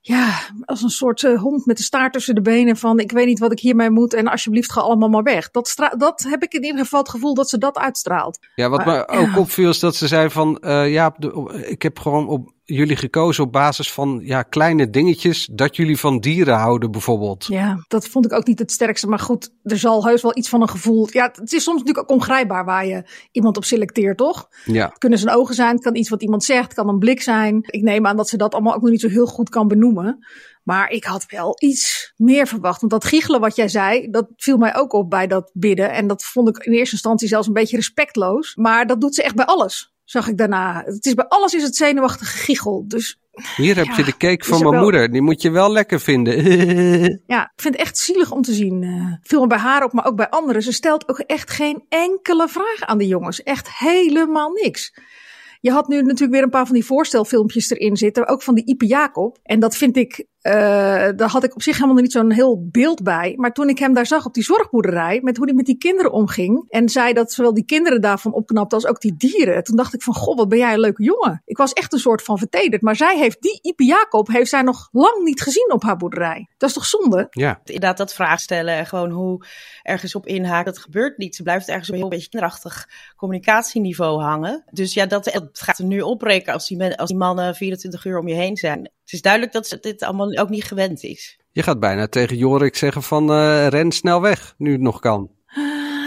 Ja, 0.00 0.38
als 0.64 0.82
een 0.82 0.88
soort 0.90 1.24
eh, 1.24 1.40
hond 1.40 1.66
met 1.66 1.76
de 1.76 1.82
staart 1.82 2.12
tussen 2.12 2.34
de 2.34 2.40
benen 2.40 2.76
van... 2.76 2.98
ik 2.98 3.12
weet 3.12 3.26
niet 3.26 3.38
wat 3.38 3.52
ik 3.52 3.60
hiermee 3.60 3.90
moet 3.90 4.14
en 4.14 4.28
alsjeblieft 4.28 4.72
ga 4.72 4.80
allemaal 4.80 5.08
maar 5.08 5.22
weg. 5.22 5.50
Dat, 5.50 5.74
dat 5.96 6.26
heb 6.28 6.42
ik 6.42 6.52
in 6.52 6.64
ieder 6.64 6.80
geval 6.80 7.00
het 7.00 7.08
gevoel 7.08 7.34
dat 7.34 7.48
ze 7.48 7.58
dat 7.58 7.78
uitstraalt. 7.78 8.38
Ja, 8.54 8.68
wat 8.68 8.84
Maar, 8.84 8.96
me 8.96 9.08
ook 9.18 9.26
ja. 9.30 9.38
opviel 9.38 9.68
is 9.68 9.78
dat 9.78 9.96
ze 9.96 10.06
zei 10.06 10.30
van... 10.30 10.58
eh, 10.58 10.92
ja, 10.92 11.14
de- 11.18 11.64
ik 11.68 11.82
heb 11.82 11.98
gewoon 11.98 12.28
op 12.28 12.52
jullie 12.74 12.96
gekozen 12.96 13.44
op 13.44 13.52
basis 13.52 13.92
van 13.92 14.20
ja, 14.22 14.42
kleine 14.42 14.90
dingetjes... 14.90 15.48
dat 15.52 15.76
jullie 15.76 15.98
van 15.98 16.20
dieren 16.20 16.56
houden 16.56 16.90
bijvoorbeeld. 16.90 17.46
Ja, 17.46 17.84
dat 17.88 18.08
vond 18.08 18.24
ik 18.24 18.32
ook 18.32 18.46
niet 18.46 18.58
het 18.58 18.72
sterkste. 18.72 19.06
Maar 19.06 19.18
goed, 19.18 19.52
er 19.62 19.78
zal 19.78 20.06
heus 20.06 20.22
wel 20.22 20.36
iets 20.36 20.48
van 20.48 20.62
een 20.62 20.68
gevoel... 20.68 21.08
Ja, 21.10 21.30
het 21.34 21.52
is 21.52 21.62
soms 21.62 21.78
natuurlijk 21.78 22.10
ook 22.10 22.16
ongrijpbaar 22.16 22.64
waar 22.64 22.86
je 22.86 23.04
iemand 23.32 23.56
op 23.56 23.64
selecteert, 23.64 24.16
toch? 24.16 24.48
Ja, 24.64 24.88
Het 24.88 24.98
kunnen 24.98 25.18
zijn 25.18 25.36
ogen 25.36 25.54
zijn, 25.54 25.74
het 25.74 25.82
kan 25.82 25.96
iets 25.96 26.08
wat 26.08 26.22
iemand 26.22 26.44
zegt, 26.44 26.64
het 26.64 26.74
kan 26.74 26.88
een 26.88 26.98
blik 26.98 27.22
zijn. 27.22 27.58
Ik 27.66 27.82
neem 27.82 28.06
aan 28.06 28.16
dat 28.16 28.28
ze 28.28 28.36
dat 28.36 28.54
allemaal 28.54 28.74
ook 28.74 28.82
nog 28.82 28.90
niet 28.90 29.00
zo 29.00 29.08
heel 29.08 29.26
goed 29.26 29.48
kan 29.48 29.68
benoemen. 29.68 30.26
Maar 30.62 30.90
ik 30.90 31.04
had 31.04 31.26
wel 31.26 31.56
iets 31.58 32.12
meer 32.16 32.46
verwacht. 32.46 32.80
Want 32.80 32.92
dat 32.92 33.04
giechelen 33.04 33.40
wat 33.40 33.56
jij 33.56 33.68
zei, 33.68 34.10
dat 34.10 34.28
viel 34.36 34.56
mij 34.56 34.76
ook 34.76 34.92
op 34.92 35.10
bij 35.10 35.26
dat 35.26 35.50
bidden. 35.54 35.92
En 35.92 36.06
dat 36.06 36.24
vond 36.24 36.48
ik 36.48 36.64
in 36.64 36.72
eerste 36.72 36.94
instantie 36.94 37.28
zelfs 37.28 37.46
een 37.46 37.52
beetje 37.52 37.76
respectloos. 37.76 38.54
Maar 38.54 38.86
dat 38.86 39.00
doet 39.00 39.14
ze 39.14 39.22
echt 39.22 39.34
bij 39.34 39.44
alles, 39.44 39.89
zag 40.10 40.28
ik 40.28 40.36
daarna. 40.36 40.82
Het 40.86 41.06
is 41.06 41.14
bij 41.14 41.24
alles 41.24 41.54
is 41.54 41.62
het 41.62 41.76
zenuwachtige 41.76 42.36
giechel. 42.36 42.84
Dus 42.86 43.18
hier 43.56 43.76
heb 43.76 43.86
je 43.86 44.04
de 44.04 44.16
cake 44.16 44.44
van 44.44 44.58
mijn 44.60 44.70
wel- 44.72 44.82
moeder. 44.82 45.12
Die 45.12 45.22
moet 45.22 45.42
je 45.42 45.50
wel 45.50 45.72
lekker 45.72 46.00
vinden. 46.00 46.42
ja, 47.26 47.42
ik 47.42 47.60
vind 47.62 47.74
het 47.74 47.82
echt 47.82 47.98
zielig 47.98 48.32
om 48.32 48.42
te 48.42 48.52
zien. 48.52 48.78
me 49.28 49.46
bij 49.46 49.58
haar 49.58 49.84
op, 49.84 49.92
maar 49.92 50.06
ook 50.06 50.16
bij 50.16 50.28
anderen. 50.28 50.62
Ze 50.62 50.72
stelt 50.72 51.08
ook 51.08 51.18
echt 51.18 51.50
geen 51.50 51.84
enkele 51.88 52.48
vraag 52.48 52.80
aan 52.80 52.98
de 52.98 53.06
jongens. 53.06 53.42
Echt 53.42 53.78
helemaal 53.78 54.50
niks. 54.50 54.92
Je 55.60 55.70
had 55.70 55.88
nu 55.88 56.02
natuurlijk 56.02 56.32
weer 56.32 56.42
een 56.42 56.50
paar 56.50 56.66
van 56.66 56.74
die 56.74 56.84
voorstelfilmpjes 56.84 57.70
erin 57.70 57.96
zitten. 57.96 58.26
Ook 58.26 58.42
van 58.42 58.54
die 58.54 58.66
Ipe 58.66 58.86
Jacob. 58.86 59.38
En 59.42 59.60
dat 59.60 59.76
vind 59.76 59.96
ik, 59.96 60.26
eh 60.40 61.08
daar 61.16 61.28
had 61.28 61.44
ik 61.44 61.54
op 61.54 61.62
zich 61.62 61.76
helemaal 61.78 62.02
niet 62.02 62.12
zo'n 62.12 62.32
heel 62.32 62.68
beeld 62.70 63.02
bij. 63.02 63.34
Maar 63.36 63.52
toen 63.52 63.68
ik 63.68 63.78
hem 63.78 63.94
daar 63.94 64.06
zag 64.06 64.26
op 64.26 64.34
die 64.34 64.42
zorgboerderij. 64.42 65.20
Met 65.22 65.36
hoe 65.36 65.46
hij 65.46 65.54
met 65.54 65.66
die 65.66 65.78
kinderen 65.78 66.12
omging. 66.12 66.64
En 66.68 66.88
zei 66.88 67.12
dat 67.12 67.32
zowel 67.32 67.54
die 67.54 67.64
kinderen 67.64 68.00
daarvan 68.00 68.32
opknapte 68.32 68.74
als 68.74 68.86
ook 68.86 69.00
die 69.00 69.14
dieren. 69.16 69.64
Toen 69.64 69.76
dacht 69.76 69.94
ik 69.94 70.02
van, 70.02 70.14
goh, 70.14 70.36
wat 70.36 70.48
ben 70.48 70.58
jij 70.58 70.72
een 70.72 70.80
leuke 70.80 71.02
jongen. 71.02 71.42
Ik 71.44 71.56
was 71.56 71.72
echt 71.72 71.92
een 71.92 71.98
soort 71.98 72.22
van 72.22 72.38
vertederd. 72.38 72.82
Maar 72.82 72.96
zij 72.96 73.18
heeft, 73.18 73.42
die 73.42 73.58
Ipe 73.62 73.84
Jacob 73.84 74.28
heeft 74.28 74.50
zij 74.50 74.62
nog 74.62 74.88
lang 74.92 75.24
niet 75.24 75.40
gezien 75.42 75.72
op 75.72 75.82
haar 75.82 75.96
boerderij. 75.96 76.48
Dat 76.56 76.68
is 76.68 76.74
toch 76.74 76.86
zonde? 76.86 77.26
ja, 77.30 77.60
Inderdaad, 77.64 77.96
dat 77.96 78.14
vraag 78.14 78.40
stellen 78.40 78.74
en 78.74 78.86
gewoon 78.86 79.10
hoe 79.10 79.44
ergens 79.82 80.14
op 80.14 80.26
inhaken, 80.26 80.72
dat 80.72 80.82
gebeurt 80.82 81.18
niet. 81.18 81.36
Ze 81.36 81.42
blijft 81.42 81.68
ergens 81.68 81.88
op 81.88 81.94
een 81.94 82.00
heel 82.00 82.10
beetje 82.10 82.28
kinderachtig 82.28 82.88
communicatieniveau 83.16 84.22
hangen. 84.22 84.64
Dus 84.70 84.94
ja, 84.94 85.06
dat, 85.06 85.24
dat 85.24 85.48
gaat 85.52 85.78
er 85.78 85.84
nu 85.84 86.00
opbreken 86.00 86.52
als 86.52 86.68
die, 86.68 86.76
men, 86.76 86.96
als 86.96 87.08
die 87.08 87.18
mannen 87.18 87.54
24 87.54 88.04
uur 88.04 88.18
om 88.18 88.28
je 88.28 88.34
heen 88.34 88.56
zijn. 88.56 88.90
Het 89.10 89.18
is 89.18 89.24
duidelijk 89.24 89.52
dat 89.52 89.66
ze 89.66 89.78
dit 89.80 90.02
allemaal 90.02 90.36
ook 90.36 90.48
niet 90.48 90.64
gewend 90.64 91.02
is. 91.02 91.38
je 91.52 91.62
gaat 91.62 91.80
bijna 91.80 92.06
tegen 92.06 92.36
Jorik 92.36 92.76
zeggen 92.76 93.02
van 93.02 93.30
eh, 93.30 93.66
ren 93.66 93.92
snel 93.92 94.20
weg, 94.20 94.54
nu 94.58 94.72
het 94.72 94.80
nog 94.80 95.00
kan. 95.00 95.30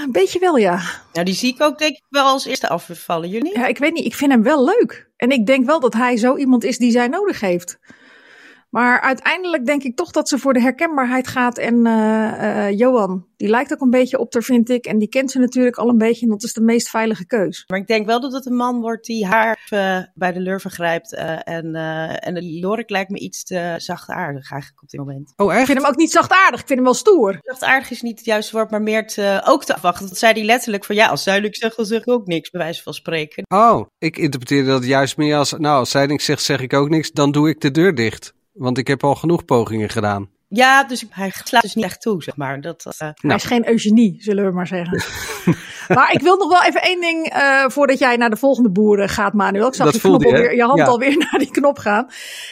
Een 0.03 0.11
beetje 0.11 0.39
wel, 0.39 0.57
ja. 0.57 0.81
Nou, 1.13 1.25
die 1.25 1.35
zie 1.35 1.53
ik 1.53 1.61
ook 1.61 1.79
denk 1.79 1.95
ik 1.95 2.03
wel 2.09 2.25
als 2.25 2.45
eerste 2.45 2.69
afvallen. 2.69 3.29
Jullie? 3.29 3.57
Ja, 3.57 3.67
ik 3.67 3.77
weet 3.77 3.93
niet. 3.93 4.05
Ik 4.05 4.15
vind 4.15 4.31
hem 4.31 4.43
wel 4.43 4.65
leuk. 4.65 5.09
En 5.17 5.29
ik 5.29 5.45
denk 5.45 5.65
wel 5.65 5.79
dat 5.79 5.93
hij 5.93 6.17
zo 6.17 6.37
iemand 6.37 6.63
is 6.63 6.77
die 6.77 6.91
zij 6.91 7.07
nodig 7.07 7.39
heeft. 7.39 7.79
Maar 8.73 9.01
uiteindelijk 9.01 9.65
denk 9.65 9.83
ik 9.83 9.95
toch 9.95 10.11
dat 10.11 10.29
ze 10.29 10.37
voor 10.37 10.53
de 10.53 10.61
herkenbaarheid 10.61 11.27
gaat. 11.27 11.57
En 11.57 11.85
eh, 11.85 12.67
eh, 12.67 12.77
Johan, 12.77 13.25
die 13.37 13.49
lijkt 13.49 13.73
ook 13.73 13.81
een 13.81 13.89
beetje 13.89 14.17
op 14.19 14.33
haar, 14.33 14.43
vind 14.43 14.69
ik. 14.69 14.85
En 14.85 14.97
die 14.97 15.07
kent 15.07 15.31
ze 15.31 15.39
natuurlijk 15.39 15.75
al 15.77 15.89
een 15.89 15.97
beetje. 15.97 16.25
En 16.25 16.31
dat 16.31 16.43
is 16.43 16.53
de 16.53 16.61
meest 16.61 16.89
veilige 16.89 17.25
keus. 17.25 17.63
Maar 17.67 17.79
ik 17.79 17.87
denk 17.87 18.05
wel 18.05 18.19
dat 18.21 18.33
het 18.33 18.45
een 18.45 18.55
man 18.55 18.81
wordt 18.81 19.05
die 19.05 19.25
haar 19.25 19.67
eh, 19.69 19.99
bij 20.13 20.31
de 20.31 20.39
lurven 20.39 20.71
grijpt. 20.71 21.13
eh, 21.13 21.39
en, 21.43 21.75
eh 21.75 22.27
en 22.27 22.33
de 22.33 22.59
Jorik 22.59 22.89
lijkt 22.89 23.09
me 23.09 23.19
iets 23.19 23.43
te 23.43 23.73
zachtaardig 23.77 24.51
eigenlijk 24.51 24.81
op 24.81 24.89
dit 24.89 24.99
moment. 24.99 25.33
Oh, 25.35 25.51
Ik 25.51 25.57
echt? 25.57 25.65
vind 25.65 25.77
hem 25.77 25.87
ook 25.87 25.97
niet 25.97 26.11
zachtaardig. 26.11 26.59
Ik 26.59 26.67
vind 26.67 26.79
hem 26.79 26.83
wel 26.83 26.93
stoer. 26.93 27.37
Zachtaardig 27.41 27.91
is 27.91 28.01
niet 28.01 28.17
het 28.17 28.25
juiste 28.25 28.55
woord, 28.55 28.71
maar 28.71 28.81
meer 28.81 29.07
te, 29.07 29.41
ook 29.45 29.63
te 29.63 29.73
afwachten. 29.75 30.07
Dat 30.07 30.17
zei 30.17 30.33
hij 30.33 30.43
letterlijk 30.43 30.85
van 30.85 30.95
ja, 30.95 31.07
als 31.07 31.23
zij 31.23 31.39
niks 31.39 31.59
zegt, 31.59 31.75
dan 31.75 31.85
zeg 31.85 32.01
ik 32.01 32.09
ook 32.09 32.27
niks, 32.27 32.49
bij 32.49 32.61
wijze 32.61 32.83
van 32.83 32.93
spreken. 32.93 33.43
Oh, 33.47 33.85
ik 33.97 34.17
interpreteerde 34.17 34.69
dat 34.69 34.85
juist 34.85 35.17
meer 35.17 35.35
als... 35.35 35.51
Nou, 35.51 35.79
als 35.79 35.91
zij 35.91 36.05
niks 36.05 36.25
zegt, 36.25 36.41
zeg 36.43 36.59
ik 36.61 36.73
ook 36.73 36.89
niks. 36.89 37.11
Dan 37.11 37.31
doe 37.31 37.49
ik 37.49 37.61
de 37.61 37.71
deur 37.71 37.95
dicht. 37.95 38.33
Want 38.53 38.77
ik 38.77 38.87
heb 38.87 39.03
al 39.03 39.15
genoeg 39.15 39.45
pogingen 39.45 39.89
gedaan. 39.89 40.29
Ja, 40.47 40.83
dus 40.83 41.05
hij 41.09 41.31
slaat 41.43 41.61
dus 41.61 41.73
niet 41.75 41.85
echt 41.85 42.01
toe, 42.01 42.23
zeg 42.23 42.35
maar. 42.37 42.61
Dat, 42.61 42.85
eh, 42.85 42.93
Hij 42.97 43.13
Nou. 43.21 43.35
is 43.35 43.43
geen 43.43 43.67
eugenie, 43.69 44.15
zullen 44.19 44.45
we 44.45 44.51
maar 44.51 44.67
zeggen. 44.67 45.03
maar 45.95 46.11
ik 46.13 46.21
wil 46.21 46.37
nog 46.37 46.49
wel 46.49 46.63
even 46.63 46.81
één 46.81 47.01
ding 47.01 47.25
eh, 47.29 47.65
voordat 47.69 47.99
jij 47.99 48.15
naar 48.17 48.29
de 48.29 48.35
volgende 48.35 48.71
boeren 48.71 49.09
gaat, 49.09 49.33
Manuel. 49.33 49.67
Ik 49.67 49.73
zag 49.73 49.85
Dat 49.85 49.95
je, 49.95 50.01
knop 50.01 50.23
alweer, 50.25 50.55
je 50.55 50.63
hand 50.63 50.77
Ja. 50.77 50.85
alweer 50.85 51.17
naar 51.31 51.39
die 51.39 51.51
knop 51.51 51.77
gaan. 51.77 52.07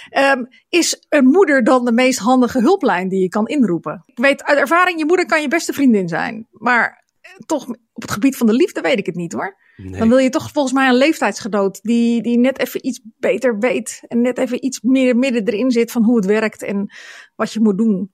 Ehm, 0.10 0.44
is 0.70 1.06
een 1.10 1.26
moeder 1.26 1.64
dan 1.64 1.86
de 1.86 1.92
meest 1.92 2.20
handige 2.20 2.60
hulplijn 2.60 3.10
die 3.10 3.22
je 3.22 3.30
kan 3.30 3.48
inroepen? 3.48 4.04
Ik 4.06 4.18
weet 4.18 4.44
uit 4.44 4.58
ervaring, 4.60 5.00
je 5.00 5.06
moeder 5.06 5.26
kan 5.26 5.42
je 5.42 5.48
beste 5.48 5.74
vriendin 5.74 6.08
zijn. 6.08 6.48
Maar 6.52 7.04
eh, 7.22 7.32
toch 7.46 7.68
op 7.94 8.02
het 8.02 8.12
gebied 8.12 8.38
van 8.38 8.48
de 8.48 8.54
liefde 8.54 8.82
weet 8.82 9.00
ik 9.00 9.06
het 9.06 9.16
niet 9.16 9.34
hoor. 9.34 9.58
Nee. 9.76 10.00
Dan 10.00 10.10
wil 10.10 10.18
je 10.18 10.30
toch 10.30 10.52
volgens 10.52 10.74
mij 10.74 10.88
een 10.88 10.96
leeftijdsgenoot 10.96 11.80
die, 11.82 12.22
die 12.22 12.38
net 12.38 12.60
even 12.60 12.86
iets 12.86 13.02
beter 13.20 13.60
weet. 13.60 14.02
En 14.08 14.22
net 14.22 14.38
even 14.38 14.66
iets 14.66 14.82
meer 14.82 15.16
midden 15.16 15.46
erin 15.46 15.72
zit 15.72 15.92
van 15.92 16.04
hoe 16.04 16.16
het 16.16 16.26
werkt 16.26 16.64
en 16.64 16.94
wat 17.36 17.54
je 17.54 17.60
moet 17.60 17.78
doen. 17.78 18.12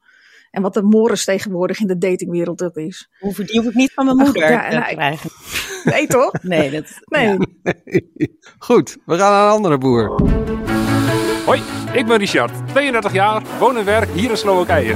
En 0.52 0.62
wat 0.62 0.74
de 0.74 0.82
mores 0.82 1.26
tegenwoordig 1.26 1.80
in 1.80 1.88
de 1.88 1.98
datingwereld 1.98 2.64
ook 2.64 2.76
is. 2.76 3.10
hoef, 3.20 3.36
die 3.36 3.60
hoef 3.60 3.70
ik 3.70 3.76
niet 3.76 3.94
van 3.94 4.06
mijn 4.06 4.18
Ach, 4.18 4.24
moeder 4.24 4.52
ja, 4.52 4.70
te 4.70 4.76
nou, 4.76 4.94
krijgen. 4.94 5.30
Nee 5.84 6.08
toch? 6.08 6.32
Nee, 6.42 6.72
dat, 6.72 6.86
Nee. 7.06 7.26
ja. 7.28 7.38
Goed, 8.68 8.98
we 9.06 9.18
gaan 9.18 9.32
naar 9.32 9.46
een 9.46 9.52
andere 9.52 9.78
boer. 9.78 10.22
Hoi, 11.46 11.62
ik 11.94 12.06
ben 12.06 12.18
Richard, 12.18 12.52
32 12.68 13.14
jaar, 13.14 13.44
woon 13.60 13.78
en 13.78 13.86
werk 13.86 14.10
hier 14.10 14.30
in 14.30 14.38
Slowakije. 14.38 14.96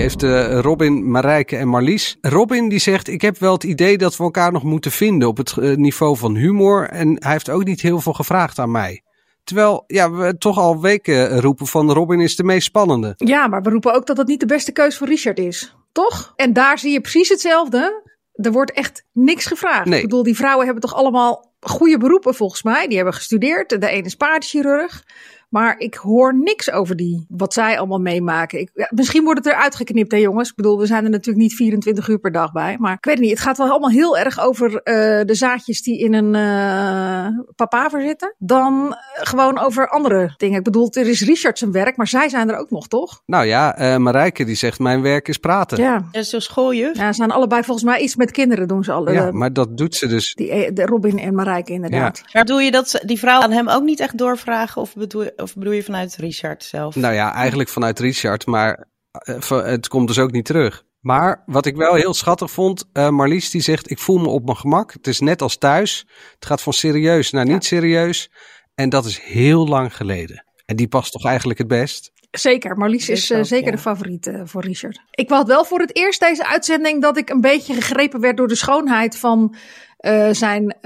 Heeft 0.00 0.22
eh, 0.22 0.58
Robin, 0.58 1.10
Marijke 1.10 1.56
en 1.56 1.68
Marlies. 1.68 2.16
Robin 2.20 2.68
die 2.68 2.78
zegt, 2.78 3.08
ik 3.08 3.22
heb 3.22 3.38
wel 3.38 3.52
het 3.52 3.64
idee 3.64 3.98
dat 3.98 4.16
we 4.16 4.22
elkaar 4.22 4.52
nog 4.52 4.62
moeten 4.62 4.90
vinden 4.90 5.28
op 5.28 5.36
het 5.36 5.56
eh, 5.56 5.76
niveau 5.76 6.16
van 6.16 6.34
humor. 6.36 6.88
En 6.88 7.16
hij 7.18 7.32
heeft 7.32 7.50
ook 7.50 7.64
niet 7.64 7.80
heel 7.80 8.00
veel 8.00 8.12
gevraagd 8.12 8.58
aan 8.58 8.70
mij. 8.70 9.02
Terwijl 9.44 9.84
ja, 9.86 10.10
we 10.10 10.38
toch 10.38 10.58
al 10.58 10.80
weken 10.80 11.40
roepen 11.40 11.66
van 11.66 11.92
Robin 11.92 12.20
is 12.20 12.36
de 12.36 12.44
meest 12.44 12.66
spannende. 12.66 13.14
Ja, 13.16 13.46
maar 13.46 13.62
we 13.62 13.70
roepen 13.70 13.94
ook 13.94 14.06
dat 14.06 14.16
het 14.16 14.26
niet 14.26 14.40
de 14.40 14.46
beste 14.46 14.72
keus 14.72 14.96
voor 14.96 15.06
Richard 15.06 15.38
is. 15.38 15.74
Toch? 15.92 16.32
En 16.36 16.52
daar 16.52 16.78
zie 16.78 16.92
je 16.92 17.00
precies 17.00 17.28
hetzelfde. 17.28 18.02
Er 18.32 18.52
wordt 18.52 18.72
echt 18.72 19.04
niks 19.12 19.46
gevraagd. 19.46 19.86
Nee. 19.86 19.98
Ik 19.98 20.04
bedoel, 20.04 20.22
die 20.22 20.36
vrouwen 20.36 20.64
hebben 20.64 20.82
toch 20.82 20.94
allemaal 20.94 21.52
goede 21.60 21.98
beroepen 21.98 22.34
volgens 22.34 22.62
mij. 22.62 22.86
Die 22.86 22.96
hebben 22.96 23.14
gestudeerd. 23.14 23.80
De 23.80 23.88
ene 23.88 24.06
is 24.06 24.14
paardenchirurg. 24.14 25.04
Maar 25.50 25.78
ik 25.78 25.94
hoor 25.94 26.34
niks 26.34 26.70
over 26.70 26.96
die, 26.96 27.26
wat 27.28 27.52
zij 27.52 27.78
allemaal 27.78 27.98
meemaken. 27.98 28.60
Ik, 28.60 28.70
ja, 28.74 28.90
misschien 28.94 29.24
wordt 29.24 29.44
het 29.44 29.54
eruit 29.54 29.74
geknipt, 29.74 30.12
hè 30.12 30.18
jongens. 30.18 30.48
Ik 30.48 30.54
bedoel, 30.54 30.78
we 30.78 30.86
zijn 30.86 31.04
er 31.04 31.10
natuurlijk 31.10 31.44
niet 31.44 31.54
24 31.54 32.08
uur 32.08 32.18
per 32.18 32.32
dag 32.32 32.52
bij. 32.52 32.76
Maar 32.78 32.92
ik 32.92 33.04
weet 33.04 33.14
het 33.14 33.22
niet, 33.22 33.32
het 33.32 33.40
gaat 33.40 33.58
wel 33.58 33.70
allemaal 33.70 33.90
heel 33.90 34.18
erg 34.18 34.40
over 34.40 34.70
uh, 34.70 34.80
de 35.24 35.34
zaadjes 35.34 35.82
die 35.82 35.98
in 35.98 36.14
een 36.14 36.34
uh, 36.34 37.42
papaver 37.56 38.02
zitten. 38.02 38.34
Dan 38.38 38.86
uh, 38.86 39.26
gewoon 39.26 39.58
over 39.58 39.88
andere 39.88 40.34
dingen. 40.36 40.58
Ik 40.58 40.64
bedoel, 40.64 40.88
er 40.90 41.08
is 41.08 41.20
Richard 41.20 41.58
zijn 41.58 41.72
werk, 41.72 41.96
maar 41.96 42.08
zij 42.08 42.28
zijn 42.28 42.50
er 42.50 42.56
ook 42.56 42.70
nog, 42.70 42.88
toch? 42.88 43.22
Nou 43.26 43.44
ja, 43.44 43.98
Marijke 43.98 44.44
die 44.44 44.56
zegt, 44.56 44.78
mijn 44.78 45.02
werk 45.02 45.28
is 45.28 45.36
praten. 45.36 45.78
Ja. 45.78 46.08
Ja, 46.12 46.22
zo 46.22 46.38
schooljuf. 46.38 46.96
Ja, 46.96 47.06
ze 47.06 47.14
zijn 47.14 47.30
allebei 47.30 47.62
volgens 47.62 47.86
mij 47.86 48.00
iets 48.00 48.16
met 48.16 48.30
kinderen 48.30 48.68
doen 48.68 48.84
ze 48.84 48.92
alle. 48.92 49.12
Ja, 49.12 49.30
maar 49.30 49.52
dat 49.52 49.76
doet 49.76 49.94
ze 49.94 50.06
dus. 50.06 50.34
Die, 50.34 50.72
de 50.72 50.86
Robin 50.86 51.18
en 51.18 51.34
Marijke 51.34 51.72
inderdaad. 51.72 52.18
Ja. 52.18 52.30
Maar 52.32 52.44
bedoel 52.44 52.60
je 52.60 52.70
dat 52.70 53.02
die 53.06 53.18
vrouw 53.18 53.40
aan 53.40 53.52
hem 53.52 53.68
ook 53.68 53.82
niet 53.82 54.00
echt 54.00 54.18
doorvragen? 54.18 54.80
Of 54.82 54.94
bedoel, 54.94 55.30
of 55.42 55.54
bedoel 55.54 55.72
je 55.72 55.82
vanuit 55.82 56.16
Richard 56.16 56.64
zelf? 56.64 56.96
Nou 56.96 57.14
ja, 57.14 57.34
eigenlijk 57.34 57.68
vanuit 57.68 57.98
Richard, 57.98 58.46
maar 58.46 58.88
uh, 59.28 59.64
het 59.64 59.88
komt 59.88 60.06
dus 60.06 60.18
ook 60.18 60.30
niet 60.30 60.44
terug. 60.44 60.84
Maar 61.00 61.42
wat 61.46 61.66
ik 61.66 61.76
wel 61.76 61.94
heel 61.94 62.14
schattig 62.14 62.50
vond, 62.50 62.84
uh, 62.92 63.08
Marlies 63.08 63.50
die 63.50 63.60
zegt, 63.60 63.90
ik 63.90 63.98
voel 63.98 64.18
me 64.18 64.28
op 64.28 64.44
mijn 64.44 64.56
gemak. 64.56 64.92
Het 64.92 65.06
is 65.06 65.20
net 65.20 65.42
als 65.42 65.56
thuis. 65.56 66.06
Het 66.34 66.46
gaat 66.46 66.62
van 66.62 66.72
serieus 66.72 67.30
naar 67.30 67.46
niet 67.46 67.64
serieus. 67.64 68.30
En 68.74 68.88
dat 68.88 69.04
is 69.04 69.20
heel 69.20 69.66
lang 69.66 69.96
geleden. 69.96 70.44
En 70.66 70.76
die 70.76 70.88
past 70.88 71.12
toch 71.12 71.24
eigenlijk 71.24 71.58
het 71.58 71.68
best? 71.68 72.12
Zeker, 72.30 72.76
Marlies 72.76 73.08
is 73.08 73.30
uh, 73.30 73.42
zeker 73.42 73.70
ja. 73.70 73.72
de 73.72 73.78
favoriet 73.78 74.26
uh, 74.26 74.42
voor 74.44 74.64
Richard. 74.64 75.00
Ik 75.10 75.28
had 75.28 75.46
wel 75.46 75.64
voor 75.64 75.80
het 75.80 75.96
eerst 75.96 76.20
deze 76.20 76.46
uitzending 76.46 77.02
dat 77.02 77.16
ik 77.16 77.30
een 77.30 77.40
beetje 77.40 77.74
gegrepen 77.74 78.20
werd 78.20 78.36
door 78.36 78.48
de 78.48 78.54
schoonheid 78.54 79.16
van 79.16 79.54
uh, 80.00 80.28
zijn 80.30 80.76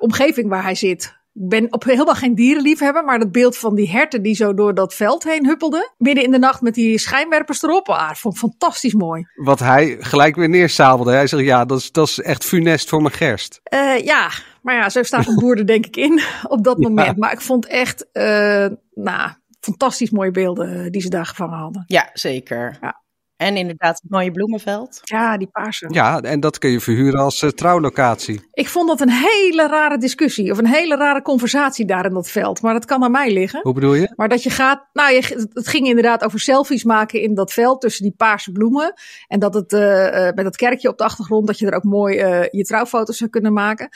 omgeving 0.00 0.48
waar 0.48 0.62
hij 0.62 0.74
zit. 0.74 1.22
Ik 1.34 1.48
ben 1.48 1.72
op 1.72 1.84
helemaal 1.84 2.14
geen 2.14 2.34
dierenliefhebber, 2.34 3.04
maar 3.04 3.18
dat 3.18 3.32
beeld 3.32 3.58
van 3.58 3.74
die 3.74 3.90
herten 3.90 4.22
die 4.22 4.34
zo 4.34 4.54
door 4.54 4.74
dat 4.74 4.94
veld 4.94 5.24
heen 5.24 5.46
huppelden. 5.46 5.92
Midden 5.98 6.24
in 6.24 6.30
de 6.30 6.38
nacht 6.38 6.60
met 6.60 6.74
die 6.74 6.98
schijnwerpers 6.98 7.62
erop. 7.62 7.88
Ah, 7.88 8.14
vond 8.14 8.34
ik 8.34 8.40
fantastisch 8.40 8.94
mooi. 8.94 9.26
Wat 9.34 9.58
hij 9.58 9.96
gelijk 10.00 10.36
weer 10.36 10.48
neersabelde. 10.48 11.12
Hij 11.12 11.26
zegt, 11.26 11.44
ja, 11.44 11.64
dat 11.64 11.78
is, 11.78 11.92
dat 11.92 12.08
is 12.08 12.20
echt 12.20 12.44
funest 12.44 12.88
voor 12.88 13.02
mijn 13.02 13.14
gerst. 13.14 13.60
Uh, 13.74 13.98
ja, 13.98 14.30
maar 14.62 14.74
ja, 14.74 14.88
zo 14.88 15.02
staat 15.02 15.26
een 15.26 15.34
boer 15.34 15.58
er 15.58 15.66
denk 15.66 15.86
ik 15.86 15.96
in 15.96 16.20
op 16.48 16.64
dat 16.64 16.78
moment. 16.78 17.06
Ja. 17.06 17.14
Maar 17.16 17.32
ik 17.32 17.40
vond 17.40 17.66
echt, 17.66 18.06
uh, 18.12 18.66
nou, 18.94 19.30
fantastisch 19.60 20.10
mooie 20.10 20.30
beelden 20.30 20.92
die 20.92 21.00
ze 21.00 21.08
daar 21.08 21.26
gevangen 21.26 21.58
hadden. 21.58 21.84
Ja, 21.86 22.10
zeker. 22.12 22.78
Ja. 22.80 23.02
En 23.44 23.56
inderdaad 23.56 24.00
het 24.02 24.10
mooie 24.10 24.30
bloemenveld. 24.30 25.00
Ja, 25.02 25.36
die 25.36 25.48
paarse. 25.52 25.86
Ja, 25.88 26.20
en 26.20 26.40
dat 26.40 26.58
kun 26.58 26.70
je 26.70 26.80
verhuren 26.80 27.20
als 27.20 27.42
uh, 27.42 27.50
trouwlocatie. 27.50 28.48
Ik 28.52 28.68
vond 28.68 28.88
dat 28.88 29.00
een 29.00 29.10
hele 29.10 29.68
rare 29.68 29.98
discussie. 29.98 30.50
Of 30.50 30.58
een 30.58 30.66
hele 30.66 30.96
rare 30.96 31.22
conversatie 31.22 31.84
daar 31.84 32.04
in 32.04 32.14
dat 32.14 32.30
veld. 32.30 32.62
Maar 32.62 32.72
dat 32.72 32.84
kan 32.84 33.02
aan 33.02 33.10
mij 33.10 33.32
liggen. 33.32 33.60
Hoe 33.62 33.74
bedoel 33.74 33.94
je? 33.94 34.12
Maar 34.16 34.28
dat 34.28 34.42
je 34.42 34.50
gaat... 34.50 34.88
Nou, 34.92 35.12
je, 35.12 35.48
het 35.52 35.68
ging 35.68 35.86
inderdaad 35.86 36.24
over 36.24 36.40
selfies 36.40 36.84
maken 36.84 37.20
in 37.20 37.34
dat 37.34 37.52
veld 37.52 37.80
tussen 37.80 38.02
die 38.02 38.14
paarse 38.16 38.52
bloemen. 38.52 38.92
En 39.28 39.38
dat 39.38 39.54
het 39.54 39.72
uh, 39.72 39.80
uh, 39.80 40.24
met 40.34 40.44
dat 40.44 40.56
kerkje 40.56 40.88
op 40.88 40.98
de 40.98 41.04
achtergrond... 41.04 41.46
dat 41.46 41.58
je 41.58 41.66
er 41.66 41.76
ook 41.76 41.84
mooi 41.84 42.16
je 42.50 42.64
trouwfoto's 42.64 43.16
zou 43.16 43.30
kunnen 43.30 43.52
maken. 43.52 43.88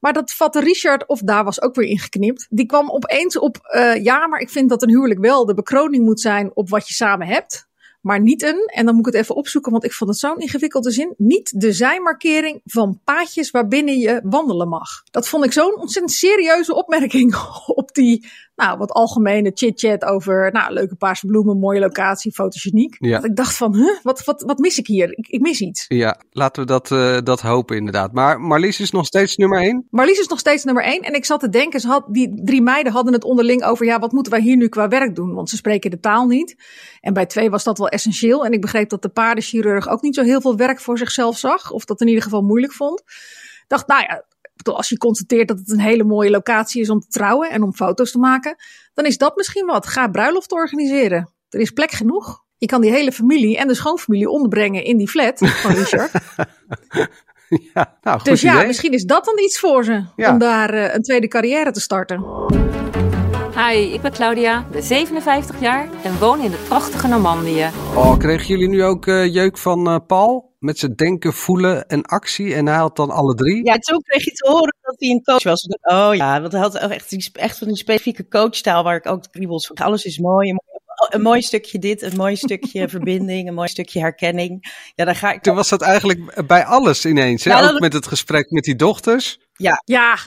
Maar 0.00 0.12
dat 0.12 0.32
vatte 0.32 0.60
Richard, 0.60 1.06
of 1.06 1.20
daar 1.20 1.44
was 1.44 1.62
ook 1.62 1.74
weer 1.74 1.88
ingeknipt. 1.88 2.46
Die 2.50 2.66
kwam 2.66 2.90
opeens 2.90 3.38
op... 3.38 3.56
ja, 4.02 4.26
maar 4.26 4.40
ik 4.40 4.50
vind 4.50 4.68
dat 4.68 4.82
een 4.82 4.88
huwelijk 4.88 5.20
wel 5.20 5.46
de 5.46 5.54
bekroning 5.54 6.04
moet 6.04 6.20
zijn 6.20 6.50
op 6.54 6.68
wat 6.68 6.88
je 6.88 6.94
samen 6.94 7.26
hebt 7.26 7.66
maar 8.06 8.20
niet 8.20 8.42
een, 8.42 8.66
en 8.66 8.86
dan 8.86 8.94
moet 8.94 9.06
ik 9.06 9.12
het 9.12 9.22
even 9.22 9.34
opzoeken, 9.34 9.72
want 9.72 9.84
ik 9.84 9.92
vond 9.92 10.10
het 10.10 10.18
zo'n 10.18 10.38
ingewikkelde 10.38 10.90
zin, 10.90 11.14
niet 11.16 11.60
de 11.60 11.72
zijmarkering 11.72 12.60
van 12.64 13.00
paadjes 13.04 13.50
waarbinnen 13.50 13.98
je 13.98 14.20
wandelen 14.22 14.68
mag. 14.68 15.02
Dat 15.10 15.28
vond 15.28 15.44
ik 15.44 15.52
zo'n 15.52 15.78
ontzettend 15.78 16.12
serieuze 16.12 16.74
opmerking 16.74 17.36
op 17.66 17.85
die, 17.96 18.26
nou, 18.56 18.78
wat 18.78 18.90
algemene 18.90 19.50
chit-chat 19.54 20.04
over, 20.04 20.52
nou, 20.52 20.72
leuke 20.72 20.94
paarse 20.94 21.26
bloemen, 21.26 21.58
mooie 21.58 21.80
locatie, 21.80 22.32
fotogeniek. 22.32 22.96
Ja. 22.98 23.16
Dat 23.16 23.24
ik 23.24 23.36
dacht 23.36 23.56
van, 23.56 23.76
huh, 23.76 23.96
wat, 24.02 24.24
wat, 24.24 24.42
wat 24.42 24.58
mis 24.58 24.78
ik 24.78 24.86
hier? 24.86 25.18
Ik, 25.18 25.28
ik 25.28 25.40
mis 25.40 25.60
iets. 25.60 25.84
Ja, 25.88 26.20
laten 26.30 26.62
we 26.62 26.68
dat, 26.68 26.90
uh, 26.90 27.18
dat 27.22 27.40
hopen 27.40 27.76
inderdaad. 27.76 28.12
Maar 28.12 28.40
Marlies 28.40 28.80
is 28.80 28.90
nog 28.90 29.06
steeds 29.06 29.36
nummer 29.36 29.62
één? 29.62 29.86
Marlies 29.90 30.18
is 30.18 30.26
nog 30.26 30.38
steeds 30.38 30.64
nummer 30.64 30.84
één. 30.84 31.02
En 31.02 31.14
ik 31.14 31.24
zat 31.24 31.40
te 31.40 31.48
denken, 31.48 31.80
ze 31.80 31.88
had, 31.88 32.06
die 32.08 32.40
drie 32.44 32.62
meiden 32.62 32.92
hadden 32.92 33.12
het 33.12 33.24
onderling 33.24 33.64
over, 33.64 33.86
ja, 33.86 33.98
wat 33.98 34.12
moeten 34.12 34.32
wij 34.32 34.40
hier 34.40 34.56
nu 34.56 34.68
qua 34.68 34.88
werk 34.88 35.14
doen? 35.14 35.34
Want 35.34 35.50
ze 35.50 35.56
spreken 35.56 35.90
de 35.90 36.00
taal 36.00 36.26
niet. 36.26 36.56
En 37.00 37.12
bij 37.12 37.26
twee 37.26 37.50
was 37.50 37.64
dat 37.64 37.78
wel 37.78 37.88
essentieel. 37.88 38.44
En 38.44 38.52
ik 38.52 38.60
begreep 38.60 38.88
dat 38.88 39.02
de 39.02 39.08
paardenchirurg 39.08 39.88
ook 39.88 40.02
niet 40.02 40.14
zo 40.14 40.22
heel 40.22 40.40
veel 40.40 40.56
werk 40.56 40.80
voor 40.80 40.98
zichzelf 40.98 41.38
zag. 41.38 41.70
Of 41.70 41.84
dat 41.84 42.00
in 42.00 42.08
ieder 42.08 42.22
geval 42.22 42.42
moeilijk 42.42 42.72
vond. 42.72 43.02
Dacht, 43.66 43.86
nou 43.86 44.02
ja, 44.02 44.24
als 44.74 44.88
je 44.88 44.98
constateert 44.98 45.48
dat 45.48 45.58
het 45.58 45.70
een 45.70 45.80
hele 45.80 46.04
mooie 46.04 46.30
locatie 46.30 46.80
is 46.80 46.90
om 46.90 47.00
te 47.00 47.08
trouwen 47.08 47.50
en 47.50 47.62
om 47.62 47.74
foto's 47.74 48.10
te 48.10 48.18
maken, 48.18 48.56
dan 48.94 49.04
is 49.04 49.18
dat 49.18 49.36
misschien 49.36 49.66
wat. 49.66 49.86
Ga 49.86 50.08
bruiloft 50.08 50.52
organiseren. 50.52 51.32
Er 51.48 51.60
is 51.60 51.70
plek 51.70 51.90
genoeg. 51.90 52.44
Je 52.58 52.66
kan 52.66 52.80
die 52.80 52.90
hele 52.90 53.12
familie 53.12 53.58
en 53.58 53.68
de 53.68 53.74
schoonfamilie 53.74 54.28
onderbrengen 54.28 54.84
in 54.84 54.96
die 54.96 55.08
flat 55.08 55.38
van 55.38 55.72
Richard. 55.82 56.12
ja, 57.74 57.98
nou, 58.02 58.22
dus 58.22 58.40
ja, 58.40 58.54
idee. 58.54 58.66
misschien 58.66 58.92
is 58.92 59.04
dat 59.04 59.24
dan 59.24 59.38
iets 59.38 59.58
voor 59.58 59.84
ze. 59.84 60.04
Ja. 60.16 60.32
Om 60.32 60.38
daar 60.38 60.74
uh, 60.74 60.94
een 60.94 61.02
tweede 61.02 61.28
carrière 61.28 61.70
te 61.70 61.80
starten. 61.80 62.24
Hi, 63.56 63.92
ik 63.92 64.00
ben 64.00 64.12
Claudia, 64.12 64.66
ben 64.70 64.82
57 64.82 65.60
jaar 65.60 65.88
en 66.02 66.18
woon 66.18 66.40
in 66.40 66.50
het 66.50 66.64
prachtige 66.64 67.08
Normandië. 67.08 67.70
Oh, 67.94 68.18
kregen 68.18 68.46
jullie 68.46 68.68
nu 68.68 68.84
ook 68.84 69.06
uh, 69.06 69.34
jeuk 69.34 69.58
van 69.58 69.88
uh, 69.88 69.96
Paul? 70.06 70.54
Met 70.58 70.78
zijn 70.78 70.94
denken, 70.94 71.32
voelen 71.32 71.86
en 71.86 72.02
actie. 72.02 72.54
En 72.54 72.66
hij 72.66 72.76
had 72.76 72.96
dan 72.96 73.10
alle 73.10 73.34
drie. 73.34 73.64
Ja, 73.64 73.78
toen 73.78 74.00
kreeg 74.02 74.24
je 74.24 74.30
te 74.30 74.50
horen 74.50 74.74
dat 74.82 74.94
hij 74.98 75.08
een 75.08 75.22
coach 75.22 75.42
was. 75.42 75.66
Oh 75.80 76.14
ja, 76.14 76.40
want 76.40 76.52
hij 76.52 76.60
had 76.60 76.74
echt, 76.74 77.30
echt 77.32 77.58
van 77.58 77.66
die 77.68 77.76
specifieke 77.76 78.28
coachtaal 78.28 78.82
waar 78.82 78.96
ik 78.96 79.06
ook 79.06 79.22
de 79.22 79.30
kriebels 79.30 79.66
van. 79.66 79.76
Alles 79.76 80.04
is 80.04 80.18
mooi. 80.18 80.50
Een, 80.50 80.60
een 81.08 81.22
mooi 81.22 81.42
stukje 81.42 81.78
dit, 81.78 82.02
een 82.02 82.16
mooi 82.16 82.36
stukje 82.36 82.88
verbinding, 82.96 83.48
een 83.48 83.54
mooi 83.54 83.68
stukje 83.68 84.00
herkenning. 84.00 84.74
Ja, 84.94 85.04
dan 85.04 85.14
ga 85.16 85.32
ik. 85.32 85.42
Toen 85.42 85.54
was 85.54 85.68
dat 85.68 85.82
eigenlijk 85.82 86.46
bij 86.46 86.64
alles 86.64 87.06
ineens. 87.06 87.44
Hè? 87.44 87.50
Ja, 87.50 87.56
ook 87.64 87.70
dat- 87.70 87.80
met 87.80 87.92
het 87.92 88.06
gesprek 88.06 88.50
met 88.50 88.64
die 88.64 88.76
dochters. 88.76 89.38
Ja, 89.58 89.82
Ja, 89.84 90.18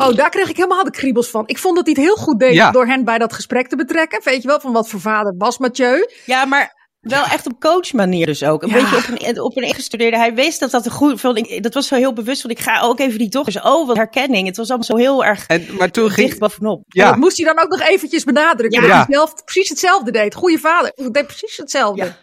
oh, 0.00 0.14
daar 0.16 0.30
kreeg 0.30 0.48
ik 0.48 0.56
helemaal 0.56 0.84
de 0.84 0.90
kriebels 0.90 1.28
van. 1.28 1.42
Ik 1.46 1.58
vond 1.58 1.76
dat 1.76 1.86
hij 1.86 1.94
het 1.96 2.04
heel 2.04 2.16
goed 2.24 2.38
deed 2.38 2.54
Ja. 2.54 2.70
door 2.70 2.86
hen 2.86 3.04
bij 3.04 3.18
dat 3.18 3.32
gesprek 3.32 3.68
te 3.68 3.76
betrekken. 3.76 4.20
Weet 4.24 4.42
je 4.42 4.48
wel, 4.48 4.60
van 4.60 4.72
wat 4.72 4.88
voor 4.88 5.00
vader 5.00 5.34
was 5.38 5.58
Mathieu? 5.58 6.08
ja, 6.26 6.44
maar 6.44 6.82
wel 7.00 7.24
echt 7.24 7.46
op 7.46 7.60
coachmanier 7.60 8.26
dus 8.26 8.42
ook. 8.44 8.62
Een 8.62 8.68
Ja. 8.68 8.74
beetje 8.74 8.96
op 8.96 9.20
een, 9.20 9.40
op 9.40 9.56
een 9.56 9.62
ingestudeerde. 9.62 10.16
Hij 10.16 10.34
wist 10.34 10.60
dat 10.60 10.70
dat 10.70 10.84
een 10.84 10.90
goed. 10.92 11.20
Van, 11.20 11.36
ik, 11.36 11.62
dat 11.62 11.74
was 11.74 11.86
zo 11.88 11.94
heel 11.94 12.12
bewust 12.12 12.40
van. 12.40 12.50
Ik 12.50 12.58
ga 12.60 12.80
ook 12.80 13.00
even 13.00 13.18
die 13.18 13.28
dochters. 13.28 13.60
Oh, 13.60 13.86
wat 13.86 13.96
herkenning. 13.96 14.46
Het 14.46 14.56
was 14.56 14.68
allemaal 14.68 14.86
zo 14.86 14.96
heel 14.96 15.24
erg 15.24 15.46
En, 15.46 15.66
maar 15.78 15.90
toen 15.90 16.04
dicht 16.04 16.14
ging. 16.14 16.38
bovenop. 16.38 16.78
En 16.78 16.84
Ja, 17.02 17.08
dat 17.08 17.16
moest 17.18 17.36
hij 17.36 17.46
dan 17.54 17.64
ook 17.64 17.70
nog 17.70 17.80
eventjes 17.80 18.24
benadrukken. 18.24 18.82
Ja. 18.82 18.88
Dat 18.88 19.06
hij 19.06 19.14
zelf 19.14 19.34
precies 19.44 19.68
hetzelfde 19.68 20.10
deed. 20.10 20.34
Goeie 20.34 20.58
vader. 20.58 20.92
Ik 20.94 21.12
deed 21.12 21.26
precies 21.26 21.56
hetzelfde. 21.56 22.14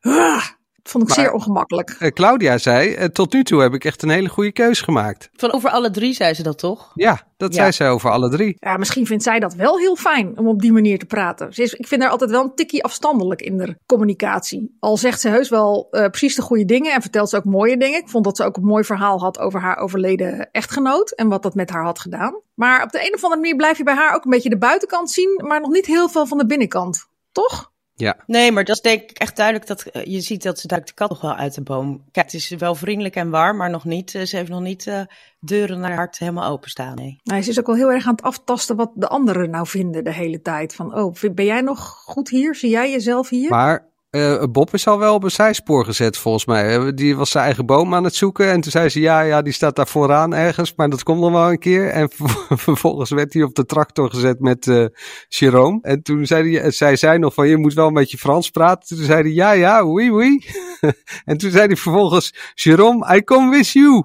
Ah, 0.00 0.34
dat 0.34 0.61
vond 0.82 1.02
ik 1.02 1.08
Maar- 1.16 1.18
zeer 1.24 1.32
ongemakkelijk. 1.34 1.90
eh, 1.98 2.10
Claudia 2.10 2.58
zei. 2.58 2.94
eh, 2.94 3.04
tot 3.06 3.32
nu 3.32 3.42
toe 3.44 3.60
heb 3.62 3.72
ik 3.74 3.84
echt 3.84 4.02
een 4.02 4.08
hele 4.08 4.28
goede 4.28 4.52
keus 4.52 4.80
gemaakt. 4.80 5.28
Van 5.32 5.52
over 5.52 5.70
alle 5.70 5.90
drie 5.90 6.14
zei 6.14 6.34
ze 6.34 6.42
dat 6.42 6.58
toch? 6.58 6.90
Ja, 6.94 7.22
dat 7.36 7.54
Ja. 7.54 7.60
zei 7.60 7.72
zij 7.72 7.90
over 7.90 8.10
alle 8.10 8.28
drie. 8.30 8.56
Ja, 8.58 8.76
misschien 8.76 9.06
vindt 9.06 9.22
zij 9.22 9.38
dat 9.40 9.54
wel 9.54 9.78
heel 9.78 9.96
fijn 9.96 10.38
om 10.38 10.48
op 10.48 10.60
die 10.60 10.72
manier 10.72 10.98
te 10.98 11.06
praten. 11.06 11.52
Ze 11.54 11.62
is, 11.62 11.74
ik 11.74 11.86
vind 11.86 12.02
haar 12.02 12.10
altijd 12.10 12.30
wel 12.30 12.42
een 12.42 12.54
tikkie 12.54 12.84
afstandelijk 12.84 13.42
in 13.42 13.56
de 13.56 13.76
communicatie. 13.86 14.76
Al 14.80 14.96
zegt 14.96 15.20
ze 15.20 15.28
heus 15.28 15.48
wel 15.48 15.88
eh, 15.90 16.06
precies 16.08 16.34
de 16.34 16.42
goede 16.42 16.64
dingen 16.64 16.92
en 16.92 17.00
vertelt 17.02 17.28
ze 17.28 17.36
ook 17.36 17.44
mooie 17.44 17.76
dingen. 17.76 18.00
Ik 18.00 18.08
vond 18.08 18.24
dat 18.24 18.36
ze 18.36 18.44
ook 18.44 18.56
een 18.56 18.64
mooi 18.64 18.84
verhaal 18.84 19.18
had 19.20 19.38
over 19.38 19.60
haar 19.60 19.76
overleden 19.76 20.50
echtgenoot 20.50 21.10
en 21.10 21.28
wat 21.28 21.42
dat 21.42 21.54
met 21.54 21.70
haar 21.70 21.84
had 21.84 21.98
gedaan. 22.00 22.40
Maar 22.54 22.82
op 22.82 22.90
de 22.90 23.06
een 23.06 23.14
of 23.14 23.22
andere 23.24 23.40
manier 23.40 23.56
blijf 23.56 23.76
je 23.78 23.84
bij 23.84 23.94
haar 23.94 24.14
ook 24.14 24.24
een 24.24 24.30
beetje 24.30 24.48
de 24.48 24.58
buitenkant 24.58 25.10
zien, 25.10 25.40
maar 25.46 25.60
nog 25.60 25.70
niet 25.70 25.86
heel 25.86 26.08
veel 26.08 26.26
van 26.26 26.38
de 26.38 26.46
binnenkant. 26.46 27.06
Toch? 27.32 27.71
Ja. 27.94 28.16
Nee, 28.26 28.52
maar 28.52 28.64
dat 28.64 28.76
is 28.76 28.82
denk 28.82 29.02
ik 29.10 29.18
echt 29.18 29.36
duidelijk 29.36 29.66
dat 29.66 29.82
eh, 29.82 30.04
je 30.04 30.20
ziet 30.20 30.42
dat 30.42 30.58
ze 30.58 30.66
duikt 30.66 30.86
de 30.88 30.94
kat 30.94 31.08
nog 31.08 31.20
wel 31.20 31.34
uit 31.34 31.54
de 31.54 31.62
boom. 31.62 32.04
Kijk, 32.10 32.26
het 32.26 32.34
is 32.34 32.48
wel 32.48 32.74
vriendelijk 32.74 33.16
en 33.16 33.30
warm, 33.30 33.56
maar 33.56 33.70
nog 33.70 33.84
niet. 33.84 34.14
eh, 34.14 34.22
Ze 34.22 34.36
heeft 34.36 34.48
nog 34.50 34.60
niet 34.60 34.86
eh, 34.86 35.00
deuren 35.40 35.78
naar 35.80 35.88
haar 35.88 35.98
hart 35.98 36.18
helemaal 36.18 36.50
openstaan. 36.50 36.94
Nee. 36.94 37.20
Nou, 37.22 37.42
ze 37.42 37.50
is 37.50 37.58
ook 37.58 37.66
wel 37.66 37.76
heel 37.76 37.92
erg 37.92 38.06
aan 38.06 38.14
het 38.14 38.22
aftasten 38.22 38.76
wat 38.76 38.90
de 38.94 39.08
anderen 39.08 39.50
nou 39.50 39.66
vinden 39.66 40.04
de 40.04 40.12
hele 40.12 40.40
tijd. 40.40 40.74
Van, 40.74 40.94
oh, 40.94 41.14
ben 41.34 41.44
jij 41.44 41.60
nog 41.60 41.80
goed 41.88 42.28
hier? 42.28 42.54
Zie 42.54 42.70
jij 42.70 42.90
jezelf 42.90 43.28
hier? 43.28 43.50
Maar 43.50 43.90
eh, 44.12 44.42
Bob 44.50 44.74
is 44.74 44.86
al 44.86 44.98
wel 44.98 45.14
op 45.14 45.22
een 45.24 45.30
zijspoor 45.30 45.84
gezet 45.84 46.16
volgens 46.18 46.44
mij. 46.46 46.76
Eh, 46.76 46.88
Die 46.94 47.16
was 47.16 47.30
zijn 47.30 47.44
eigen 47.44 47.66
boom 47.66 47.94
aan 47.94 48.04
het 48.04 48.14
zoeken. 48.14 48.50
En 48.50 48.60
toen 48.60 48.70
zei 48.70 48.88
ze 48.88 49.00
ja, 49.00 49.20
ja, 49.20 49.42
die 49.42 49.52
staat 49.52 49.76
daar 49.76 49.86
vooraan 49.86 50.34
ergens. 50.34 50.72
Maar 50.76 50.88
dat 50.88 51.02
komt 51.02 51.20
nog 51.20 51.30
wel 51.32 51.50
een 51.50 51.58
keer. 51.58 51.88
En 51.90 52.10
vervolgens 52.66 53.10
werd 53.10 53.32
hij 53.32 53.42
op 53.42 53.54
de 53.54 53.64
tractor 53.66 54.10
gezet 54.10 54.40
met 54.40 54.66
eh 54.66 54.84
Jerome. 55.28 55.78
En 55.82 56.02
toen 56.02 56.26
zei 56.26 56.56
hij, 56.58 56.70
zij 56.70 56.96
zei 56.96 57.18
nog 57.18 57.34
van 57.34 57.48
je 57.48 57.56
moet 57.56 57.74
wel 57.74 57.86
een 57.86 57.94
beetje 57.94 58.18
Frans 58.18 58.50
praten. 58.50 58.96
Toen 58.96 59.06
zei 59.06 59.22
hij 59.22 59.32
ja, 59.32 59.52
ja, 59.52 59.84
oui, 59.84 60.10
oui. 60.10 60.44
en 61.24 61.36
toen 61.38 61.50
zei 61.50 61.66
hij 61.66 61.76
vervolgens 61.76 62.34
Jerome, 62.54 63.16
I 63.16 63.22
come 63.24 63.50
with 63.50 63.68
you. 63.70 64.02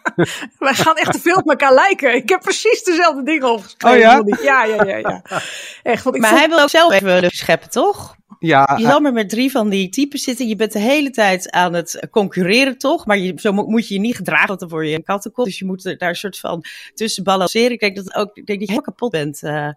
Wij 0.58 0.74
gaan 0.74 0.96
echt 0.96 1.12
te 1.12 1.20
veel 1.20 1.34
op 1.36 1.48
elkaar 1.50 1.74
lijken. 1.74 2.14
Ik 2.14 2.28
heb 2.28 2.40
precies 2.40 2.82
dezelfde 2.82 3.22
dingen 3.22 3.50
opgeschreven. 3.52 3.98
Oh 4.20 4.26
ja? 4.38 4.42
Ja, 4.42 4.64
ja, 4.64 4.84
ja, 4.84 4.96
ja. 4.96 5.22
Echt, 5.82 6.04
want 6.04 6.16
ik 6.16 6.20
Maar 6.22 6.30
vond- 6.30 6.40
hij 6.40 6.50
wil 6.50 6.60
ook 6.60 6.68
zelf 6.70 6.92
even 6.92 7.30
scheppen, 7.30 7.70
toch? 7.70 8.18
Ja, 8.42 8.74
Je 8.76 8.84
zal 8.86 9.00
maar 9.00 9.12
met 9.12 9.28
drie 9.28 9.50
van 9.50 9.68
die 9.68 9.88
types 9.88 10.22
zitten. 10.22 10.48
Je 10.48 10.56
bent 10.56 10.72
de 10.72 10.78
hele 10.78 11.10
tijd 11.10 11.50
aan 11.50 11.74
het 11.74 12.06
concurreren, 12.10 12.78
toch? 12.78 13.06
Maar 13.06 13.18
je, 13.18 13.32
zo 13.36 13.52
mo- 13.52 13.66
moet 13.66 13.88
je 13.88 13.94
je 13.94 14.00
niet 14.00 14.16
gedragen, 14.16 14.46
want 14.48 14.60
dan 14.60 14.68
word 14.68 14.88
je 14.88 14.94
een 14.94 15.02
kattenkop. 15.02 15.44
Dus 15.44 15.58
je 15.58 15.64
moet 15.64 15.84
er 15.84 15.98
daar 15.98 16.08
een 16.08 16.14
soort 16.14 16.38
van 16.38 16.64
tussen 16.94 17.24
balanceren. 17.24 17.70
Ik 17.70 17.80
denk 17.80 17.96
dat, 17.96 18.14
ook, 18.14 18.36
ik 18.36 18.46
denk 18.46 18.58
dat 18.58 18.68
je 18.68 18.74
helemaal 18.74 18.82
kapot 18.82 19.10
bent. 19.10 19.42
eh 19.42 19.68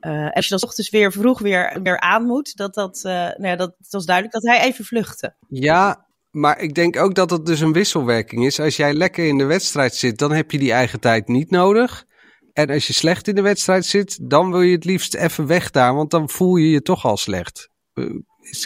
eh, 0.00 0.30
als 0.30 0.48
je 0.48 0.54
dan 0.58 0.68
ochtends 0.68 0.90
weer 0.90 1.12
vroeg 1.12 1.38
weer, 1.40 1.78
weer 1.82 2.00
aan 2.00 2.24
moet, 2.26 2.56
dat, 2.56 2.74
dat, 2.74 2.96
eh, 3.04 3.12
nou 3.12 3.46
ja, 3.46 3.56
dat, 3.56 3.74
het 3.78 3.92
was 3.92 4.04
duidelijk 4.06 4.34
dat 4.34 4.46
hij 4.46 4.60
even 4.62 4.84
vluchtte. 4.84 5.34
Ja, 5.48 6.06
maar 6.30 6.60
ik 6.60 6.74
denk 6.74 6.96
ook 6.96 7.14
dat 7.14 7.30
het 7.30 7.46
dus 7.46 7.60
een 7.60 7.72
wisselwerking 7.72 8.44
is. 8.46 8.60
Als 8.60 8.76
jij 8.76 8.94
lekker 8.94 9.26
in 9.26 9.38
de 9.38 9.44
wedstrijd 9.44 9.94
zit, 9.94 10.18
dan 10.18 10.32
heb 10.32 10.50
je 10.50 10.58
die 10.58 10.72
eigen 10.72 11.00
tijd 11.00 11.28
niet 11.28 11.50
nodig. 11.50 12.04
En 12.52 12.70
als 12.70 12.86
je 12.86 12.92
slecht 12.92 13.28
in 13.28 13.34
de 13.34 13.42
wedstrijd 13.42 13.84
zit, 13.84 14.30
dan 14.30 14.50
wil 14.50 14.60
je 14.60 14.74
het 14.74 14.84
liefst 14.84 15.14
even 15.14 15.46
weg 15.46 15.70
daar, 15.70 15.94
want 15.94 16.10
dan 16.10 16.28
voel 16.28 16.56
je 16.56 16.70
je 16.70 16.82
toch 16.82 17.04
al 17.04 17.16
slecht. 17.16 17.68
Eh, 17.94 18.04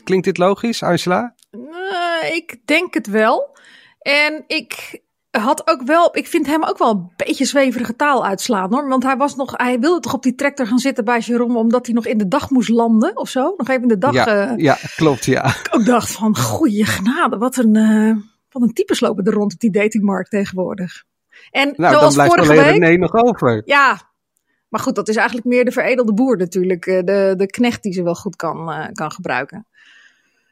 klinkt 0.05 0.25
dit 0.25 0.39
logisch, 0.39 0.83
Angela? 0.83 1.35
Eh, 1.51 2.35
ik 2.35 2.57
denk 2.65 2.95
het 2.95 3.07
wel. 3.07 3.57
En 4.01 4.45
ik 4.47 5.01
had 5.31 5.69
ook 5.69 5.83
wel, 5.83 6.17
ik 6.17 6.27
vind 6.27 6.47
hem 6.47 6.65
ook 6.65 6.79
wel 6.79 6.91
een 6.91 7.11
beetje 7.17 7.45
zweverige 7.45 7.97
taal 7.97 8.27
uitslaan 8.27 8.73
hoor. 8.73 8.89
Want 8.89 9.03
hij 9.03 9.17
was 9.17 9.37
nog, 9.37 9.55
hij 9.57 9.79
wilde 9.79 10.01
toch 10.01 10.15
op 10.15 10.23
die 10.23 10.35
tractor 10.35 10.67
gaan 10.67 10.79
zitten 10.79 11.05
bij 11.05 11.19
Jerome, 11.19 11.59
omdat 11.59 11.87
hij 11.87 11.95
nog 11.95 12.07
in 12.07 12.19
de 12.19 12.29
dag 12.29 12.51
moest 12.51 12.69
landen 12.69 13.17
of 13.17 13.29
zo. 13.29 13.55
Nog 13.57 13.69
even 13.69 13.83
in 13.83 13.89
de 13.89 13.99
dag. 13.99 14.15
ja, 14.15 14.27
eh, 14.27 14.57
ja, 14.57 14.79
klopt, 14.97 15.25
ja. 15.25 15.45
ik 15.45 15.69
ook 15.75 15.85
dacht 15.85 16.13
van, 16.13 16.37
goeie 16.37 16.85
genade, 16.85 17.39
wat 17.39 17.57
een, 17.57 17.77
eh, 17.77 18.17
wat 18.51 18.63
een 18.63 18.73
types 18.73 19.01
lopen 19.01 19.25
er 19.25 19.33
rond 19.33 19.53
op 19.53 19.61
die 19.61 19.71
datingmarkt 19.71 20.31
tegenwoordig. 20.31 21.05
En 21.51 21.73
Nou, 21.77 22.01
dan 22.01 22.13
blijft 22.13 22.35
vorige 22.35 22.79
week, 22.79 22.99
nog 22.99 23.13
over. 23.13 23.63
ja, 23.65 24.01
maar 24.69 24.81
goed, 24.81 24.95
dat 24.95 25.09
is 25.09 25.17
eigenlijk 25.17 25.47
meer 25.47 25.65
de 25.65 25.73
veredelde 25.73 26.15
boer 26.15 26.37
natuurlijk. 26.37 26.87
eh, 26.87 27.03
De, 27.05 27.35
de 27.37 27.47
knecht 27.47 27.83
die 27.83 27.93
ze 27.93 28.03
wel 28.03 28.15
goed 28.15 28.37
kan, 28.37 28.71
eh, 28.73 28.87
kan 28.93 29.13
gebruiken. 29.13 29.67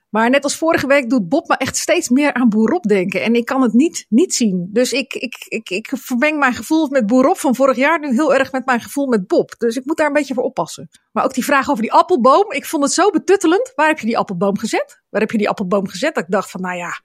Maar 0.09 0.31
net 0.31 0.45
als 0.45 0.57
vorige 0.57 0.87
week 0.87 1.11
doet 1.11 1.29
Bob 1.29 1.49
me 1.49 1.57
echt 1.57 1.77
steeds 1.77 2.09
meer 2.09 2.33
aan 2.35 2.49
Boerop 2.49 2.83
denken. 2.83 3.23
En 3.23 3.35
ik 3.35 3.45
kan 3.45 3.63
het 3.63 3.73
niet, 3.73 4.07
niet 4.09 4.35
zien. 4.35 4.69
Dus 4.73 4.93
ik, 4.93 5.15
ik, 5.15 5.35
ik, 5.49 5.71
ik 5.71 5.91
vermeng 5.95 6.39
mijn 6.39 6.55
gevoel 6.55 6.89
met 6.89 7.07
Boerop 7.07 7.39
van 7.39 7.55
vorig 7.55 7.77
jaar 7.77 7.99
nu 8.01 8.13
heel 8.13 8.35
erg 8.35 8.53
met 8.53 8.67
mijn 8.67 8.81
gevoel 8.81 9.07
met 9.07 9.27
Bob. 9.27 9.55
Dus 9.59 9.77
ik 9.77 9.85
moet 9.85 9.97
daar 9.97 10.07
een 10.07 10.13
beetje 10.13 10.35
voor 10.35 10.43
oppassen. 10.43 10.89
Maar 11.13 11.25
ook 11.25 11.35
die 11.35 11.45
vraag 11.45 11.71
over 11.71 11.83
die 11.83 11.93
appelboom. 11.93 12.53
Ik 12.53 12.65
vond 12.67 12.83
het 12.83 12.93
zo 12.93 13.11
betuttelend. 13.11 13.73
Waar 13.75 13.87
heb 13.89 13.99
je 13.99 14.07
die 14.07 14.19
appelboom 14.19 14.59
gezet? 14.59 15.03
Waar 15.11 15.21
heb 15.21 15.31
je 15.31 15.39
die 15.39 15.49
appelboom 15.49 15.89
gezet? 15.89 16.15
Dat 16.15 16.25
ik 16.25 16.31
dacht 16.31 16.51
van, 16.51 16.61
nou 16.61 16.77
ja, 16.77 17.01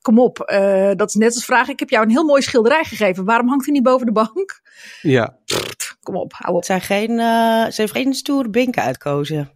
kom 0.00 0.18
op. 0.18 0.40
eh, 0.40 0.90
dat 0.96 1.08
is 1.08 1.14
net 1.14 1.34
als 1.34 1.44
vraag. 1.44 1.68
Ik 1.68 1.78
heb 1.78 1.90
jou 1.90 2.04
een 2.04 2.10
heel 2.10 2.24
mooi 2.24 2.42
schilderij 2.42 2.84
gegeven. 2.84 3.24
Waarom 3.24 3.48
hangt 3.48 3.64
hij 3.64 3.74
niet 3.74 3.82
boven 3.82 4.06
de 4.06 4.12
bank? 4.12 4.60
Ja. 5.00 5.38
Kom 6.02 6.16
op, 6.16 6.32
hou 6.32 6.50
op. 6.50 6.56
Het 6.56 6.66
zijn 6.66 6.80
geen, 6.80 7.10
eh, 7.10 7.70
ze 7.70 7.80
heeft 7.80 7.92
geen 7.92 8.14
stoere 8.14 8.50
binken 8.50 8.82
uitkozen, 8.82 9.50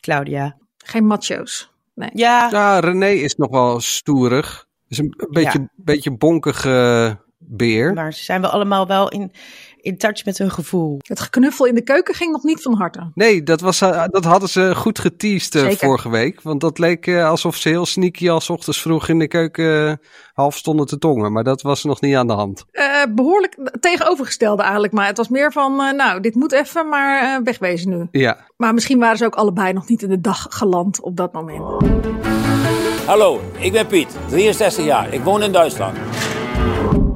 Claudia. 0.00 0.56
Geen 0.76 1.06
macho's. 1.06 1.72
Nee. 1.94 2.10
Ja, 2.12 2.48
Ja, 2.50 2.78
René 2.78 3.08
is 3.08 3.34
nog 3.34 3.50
wel 3.50 3.80
stoerig. 3.80 4.66
Is 4.88 4.98
een 4.98 5.14
beetje, 5.30 5.68
beetje 5.76 6.16
bonkige 6.16 7.18
beer. 7.38 7.92
maar 7.92 8.12
ze 8.12 8.24
zijn 8.24 8.40
wel 8.40 8.50
allemaal 8.50 8.86
wel 8.86 9.08
in, 9.08 9.32
in 9.84 9.96
touch 9.96 10.24
met 10.24 10.38
hun 10.38 10.50
gevoel. 10.50 10.98
Het 11.02 11.20
geknuffel 11.20 11.66
in 11.66 11.74
de 11.74 11.82
keuken 11.82 12.14
ging 12.14 12.32
nog 12.32 12.42
niet 12.42 12.62
van 12.62 12.74
harte. 12.74 13.10
Nee, 13.14 13.42
dat, 13.42 13.60
was, 13.60 13.80
eh, 13.80 14.04
dat 14.08 14.24
hadden 14.24 14.48
ze 14.48 14.74
goed 14.74 14.98
geteased 14.98 15.54
eh, 15.54 15.70
vorige 15.70 16.10
week. 16.10 16.42
Want 16.42 16.60
dat 16.60 16.78
leek 16.78 17.06
eh, 17.06 17.28
alsof 17.28 17.56
ze 17.56 17.68
heel 17.68 17.86
sneaky 17.86 18.30
als 18.30 18.44
's 18.44 18.48
ochtends 18.50 18.80
vroeg 18.80 19.08
in 19.08 19.18
de 19.18 19.28
keuken 19.28 20.00
half 20.32 20.56
stonden 20.56 20.86
te 20.86 20.98
tongen. 20.98 21.32
Maar 21.32 21.44
dat 21.44 21.62
was 21.62 21.84
nog 21.84 22.00
niet 22.00 22.16
aan 22.16 22.26
de 22.26 22.32
hand. 22.32 22.64
Eh, 22.70 23.02
behoorlijk 23.14 23.70
tegenovergestelde 23.80 24.62
eigenlijk. 24.62 24.92
Maar 24.92 25.06
het 25.06 25.16
was 25.16 25.28
meer 25.28 25.52
van, 25.52 25.76
nou, 25.76 26.20
dit 26.20 26.34
moet 26.34 26.52
even 26.52 26.88
maar 26.88 27.42
wegwezen 27.42 27.90
nu. 27.90 28.08
Ja, 28.10 28.36
Maar 28.56 28.74
misschien 28.74 28.98
waren 28.98 29.16
ze 29.16 29.24
ook 29.24 29.34
allebei 29.34 29.72
nog 29.72 29.88
niet 29.88 30.02
in 30.02 30.08
de 30.08 30.20
dag 30.20 30.46
geland 30.50 31.00
op 31.00 31.16
dat 31.16 31.32
moment. 31.32 31.62
Hallo, 33.06 33.40
ik 33.58 33.72
ben 33.72 33.86
Piet, 33.86 34.16
63 34.28 34.84
jaar. 34.84 35.14
Ik 35.14 35.22
woon 35.22 35.42
in 35.42 35.52
Duitsland. 35.52 35.96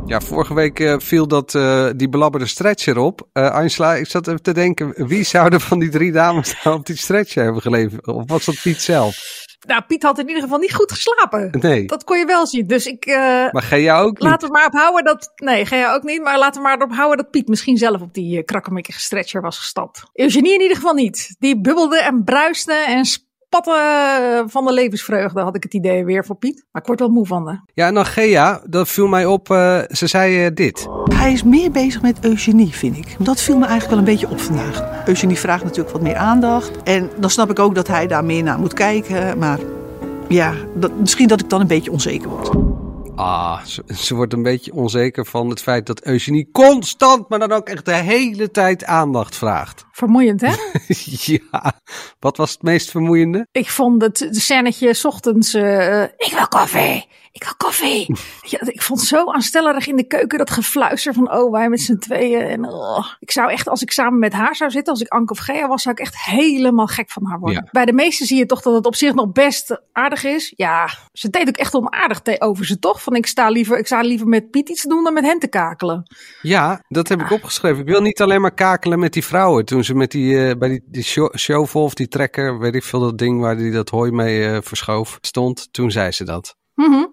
Ja 0.08 0.20
vorige 0.20 0.54
week 0.54 0.80
eh, 0.80 0.94
viel 0.98 1.26
dat, 1.28 1.54
eh, 1.54 1.88
die 1.96 2.08
belabberde 2.08 2.46
stretcher 2.46 2.98
op. 2.98 3.28
Eh 3.32 3.50
Angela, 3.50 3.94
ik 3.94 4.06
zat 4.06 4.26
even 4.28 4.42
te 4.42 4.52
denken, 4.52 5.06
wie 5.06 5.24
zou 5.24 5.52
er 5.52 5.60
van 5.60 5.78
die 5.78 5.88
drie 5.88 6.12
dames 6.12 6.62
nou 6.64 6.76
op 6.76 6.86
die 6.86 6.96
stretcher 6.96 7.44
hebben 7.44 7.62
geleverd? 7.62 8.06
Of 8.06 8.22
was 8.26 8.44
dat 8.44 8.60
Piet 8.62 8.82
zelf? 8.82 9.16
Nou, 9.66 9.82
Piet 9.86 10.02
had 10.02 10.18
in 10.18 10.26
ieder 10.28 10.42
geval 10.42 10.58
niet 10.58 10.74
goed 10.74 10.92
geslapen. 10.92 11.50
Nee, 11.60 11.84
Dat 11.86 12.04
kon 12.04 12.18
je 12.18 12.24
wel 12.26 12.46
zien. 12.46 12.66
Dus 12.66 12.86
ik, 12.86 13.06
maar 13.52 13.62
Gea 13.62 14.00
ook 14.00 14.18
niet. 14.18 14.22
laten 14.28 14.48
we 14.48 14.54
maar 14.54 14.66
ophouden 14.66 15.04
dat... 15.04 15.32
Nee, 15.36 15.66
ga 15.66 15.76
je 15.76 15.86
ook 15.94 16.02
niet. 16.02 16.22
Maar 16.22 16.38
laten 16.38 16.62
we 16.62 16.68
maar 16.68 16.76
erop 16.76 16.92
houden 16.94 17.16
dat 17.16 17.30
Piet 17.30 17.48
misschien 17.48 17.76
zelf 17.76 18.00
op 18.00 18.14
die 18.14 18.36
uh, 18.36 18.44
krakkemikkige 18.44 19.00
stretcher 19.00 19.40
was 19.40 19.58
gestapt. 19.58 20.02
Eugenie 20.12 20.54
in 20.54 20.60
ieder 20.60 20.76
geval 20.76 20.94
niet. 20.94 21.36
Die 21.38 21.60
bubbelde 21.60 22.00
en 22.00 22.24
bruiste 22.24 22.72
en 22.72 23.04
spatte 23.50 23.70
eh, 23.70 24.44
van 24.46 24.64
de 24.64 24.72
levensvreugde, 24.72 25.40
had 25.40 25.56
ik 25.56 25.62
het 25.62 25.74
idee 25.74 26.04
weer 26.04 26.24
voor 26.24 26.36
Piet. 26.36 26.64
Maar 26.70 26.82
ik 26.82 26.88
word 26.88 27.00
wel 27.00 27.08
moe 27.08 27.26
van 27.26 27.44
de. 27.44 27.60
Ja, 27.74 27.86
en 27.86 27.94
dan 27.94 28.06
Gea, 28.06 28.60
dat 28.64 28.88
viel 28.88 29.06
mij 29.06 29.26
op. 29.26 29.50
eh, 29.50 29.78
ze 29.90 30.06
zei 30.06 30.44
eh, 30.44 30.50
dit. 30.54 30.88
Hij 31.14 31.32
is 31.32 31.42
meer 31.42 31.70
bezig 31.70 32.02
met 32.02 32.18
eugenie, 32.24 32.72
vind 32.74 32.96
ik. 32.96 33.16
Dat 33.18 33.40
viel 33.40 33.58
me 33.58 33.66
eigenlijk 33.66 33.90
wel 33.90 33.98
een 33.98 34.12
beetje 34.18 34.28
op 34.30 34.40
vandaag. 34.40 35.06
Eugenie 35.06 35.38
vraagt 35.38 35.64
natuurlijk 35.64 35.90
wat 35.92 36.02
meer 36.02 36.16
aandacht. 36.16 36.82
En 36.82 37.10
dan 37.18 37.30
snap 37.30 37.50
ik 37.50 37.58
ook 37.58 37.74
dat 37.74 37.88
hij 37.88 38.06
daar 38.06 38.24
meer 38.24 38.42
naar 38.42 38.58
moet 38.58 38.74
kijken. 38.74 39.38
Maar 39.38 39.58
ja, 40.28 40.54
dat, 40.74 40.98
misschien 40.98 41.28
dat 41.28 41.40
ik 41.40 41.50
dan 41.50 41.60
een 41.60 41.66
beetje 41.66 41.92
onzeker 41.92 42.28
word. 42.28 42.50
Ah, 43.14 43.64
ze, 43.64 43.82
ze 43.94 44.14
wordt 44.14 44.32
een 44.32 44.42
beetje 44.42 44.72
onzeker 44.72 45.26
van 45.26 45.48
het 45.50 45.62
feit 45.62 45.86
dat 45.86 46.00
Eugenie 46.04 46.48
constant, 46.52 47.28
maar 47.28 47.38
dan 47.38 47.52
ook 47.52 47.68
echt 47.68 47.84
de 47.84 47.94
hele 47.94 48.50
tijd 48.50 48.84
aandacht 48.84 49.36
vraagt. 49.36 49.86
Vermoeiend, 49.98 50.40
hè? 50.40 50.52
ja, 51.34 51.72
wat 52.18 52.36
was 52.36 52.52
het 52.52 52.62
meest 52.62 52.90
vermoeiende? 52.90 53.46
Ik 53.52 53.70
vond 53.70 54.02
het 54.02 54.18
de 54.18 54.40
scènetje 54.40 54.94
's 54.94 55.04
ochtends. 55.04 55.54
eh, 55.54 56.02
ik 56.02 56.32
wil 56.36 56.48
koffie. 56.48 57.06
Ik 57.32 57.44
wil 57.44 57.54
koffie. 57.56 58.16
ja, 58.52 58.58
ik 58.60 58.82
vond 58.82 59.00
het 59.00 59.08
zo 59.08 59.32
aanstellerig 59.32 59.86
in 59.86 59.96
de 59.96 60.06
keuken 60.06 60.38
dat 60.38 60.50
gefluister 60.50 61.14
van 61.14 61.32
oh 61.32 61.52
wij 61.52 61.68
met 61.68 61.80
z'n 61.80 61.96
tweeën. 61.96 62.40
En 62.40 62.64
oh. 62.68 63.06
ik 63.20 63.30
zou 63.30 63.50
echt 63.50 63.68
als 63.68 63.82
ik 63.82 63.90
samen 63.90 64.18
met 64.18 64.32
haar 64.32 64.56
zou 64.56 64.70
zitten, 64.70 64.92
als 64.92 65.02
ik 65.02 65.08
Anke 65.08 65.32
of 65.32 65.38
Gea 65.38 65.68
was, 65.68 65.82
zou 65.82 65.94
ik 65.94 66.00
echt 66.00 66.24
helemaal 66.24 66.86
gek 66.86 67.10
van 67.10 67.26
haar 67.26 67.38
worden. 67.38 67.62
Ja. 67.64 67.68
Bij 67.72 67.84
de 67.84 67.92
meesten 67.92 68.26
zie 68.26 68.38
je 68.38 68.46
toch 68.46 68.62
dat 68.62 68.74
het 68.74 68.86
op 68.86 68.94
zich 68.94 69.14
nog 69.14 69.32
best 69.32 69.80
aardig 69.92 70.24
is. 70.24 70.52
Ja, 70.56 70.88
ze 71.12 71.30
deed 71.30 71.48
ook 71.48 71.56
echt 71.56 71.74
onaardig 71.74 72.40
over 72.40 72.66
ze 72.66 72.78
toch? 72.78 73.02
Van 73.02 73.14
ik 73.14 73.26
sta 73.26 73.48
liever, 73.48 73.78
ik 73.78 73.86
sta 73.86 74.00
liever 74.00 74.26
met 74.26 74.50
Piet 74.50 74.68
iets 74.68 74.82
te 74.82 74.88
doen 74.88 75.04
dan 75.04 75.12
met 75.12 75.24
hen 75.24 75.38
te 75.38 75.48
kakelen. 75.48 76.02
Ja, 76.42 76.82
dat 76.88 77.08
heb 77.08 77.20
ik 77.20 77.30
opgeschreven. 77.30 77.80
Ik 77.80 77.88
wil 77.88 78.00
niet 78.00 78.20
alleen 78.20 78.40
maar 78.40 78.54
kakelen 78.54 78.98
met 78.98 79.12
die 79.12 79.24
vrouwen. 79.24 79.64
Toen 79.64 79.84
ze 79.88 79.94
met 79.94 80.10
die, 80.10 80.48
eh, 80.48 80.58
bij 80.58 80.68
die, 80.68 80.82
die 80.86 81.30
shovel 81.36 81.82
of 81.82 81.94
die 81.94 82.08
trekker, 82.08 82.58
weet 82.58 82.74
ik 82.74 82.84
veel, 82.84 83.00
dat 83.00 83.18
ding 83.18 83.40
waar 83.40 83.56
die 83.56 83.72
dat 83.72 83.88
hooi 83.88 84.10
mee 84.10 84.44
eh, 84.44 84.58
verschoof, 84.62 85.18
stond. 85.20 85.68
Toen 85.72 85.90
zei 85.90 86.10
ze 86.10 86.24
dat. 86.24 86.56
Mhm. 86.74 87.06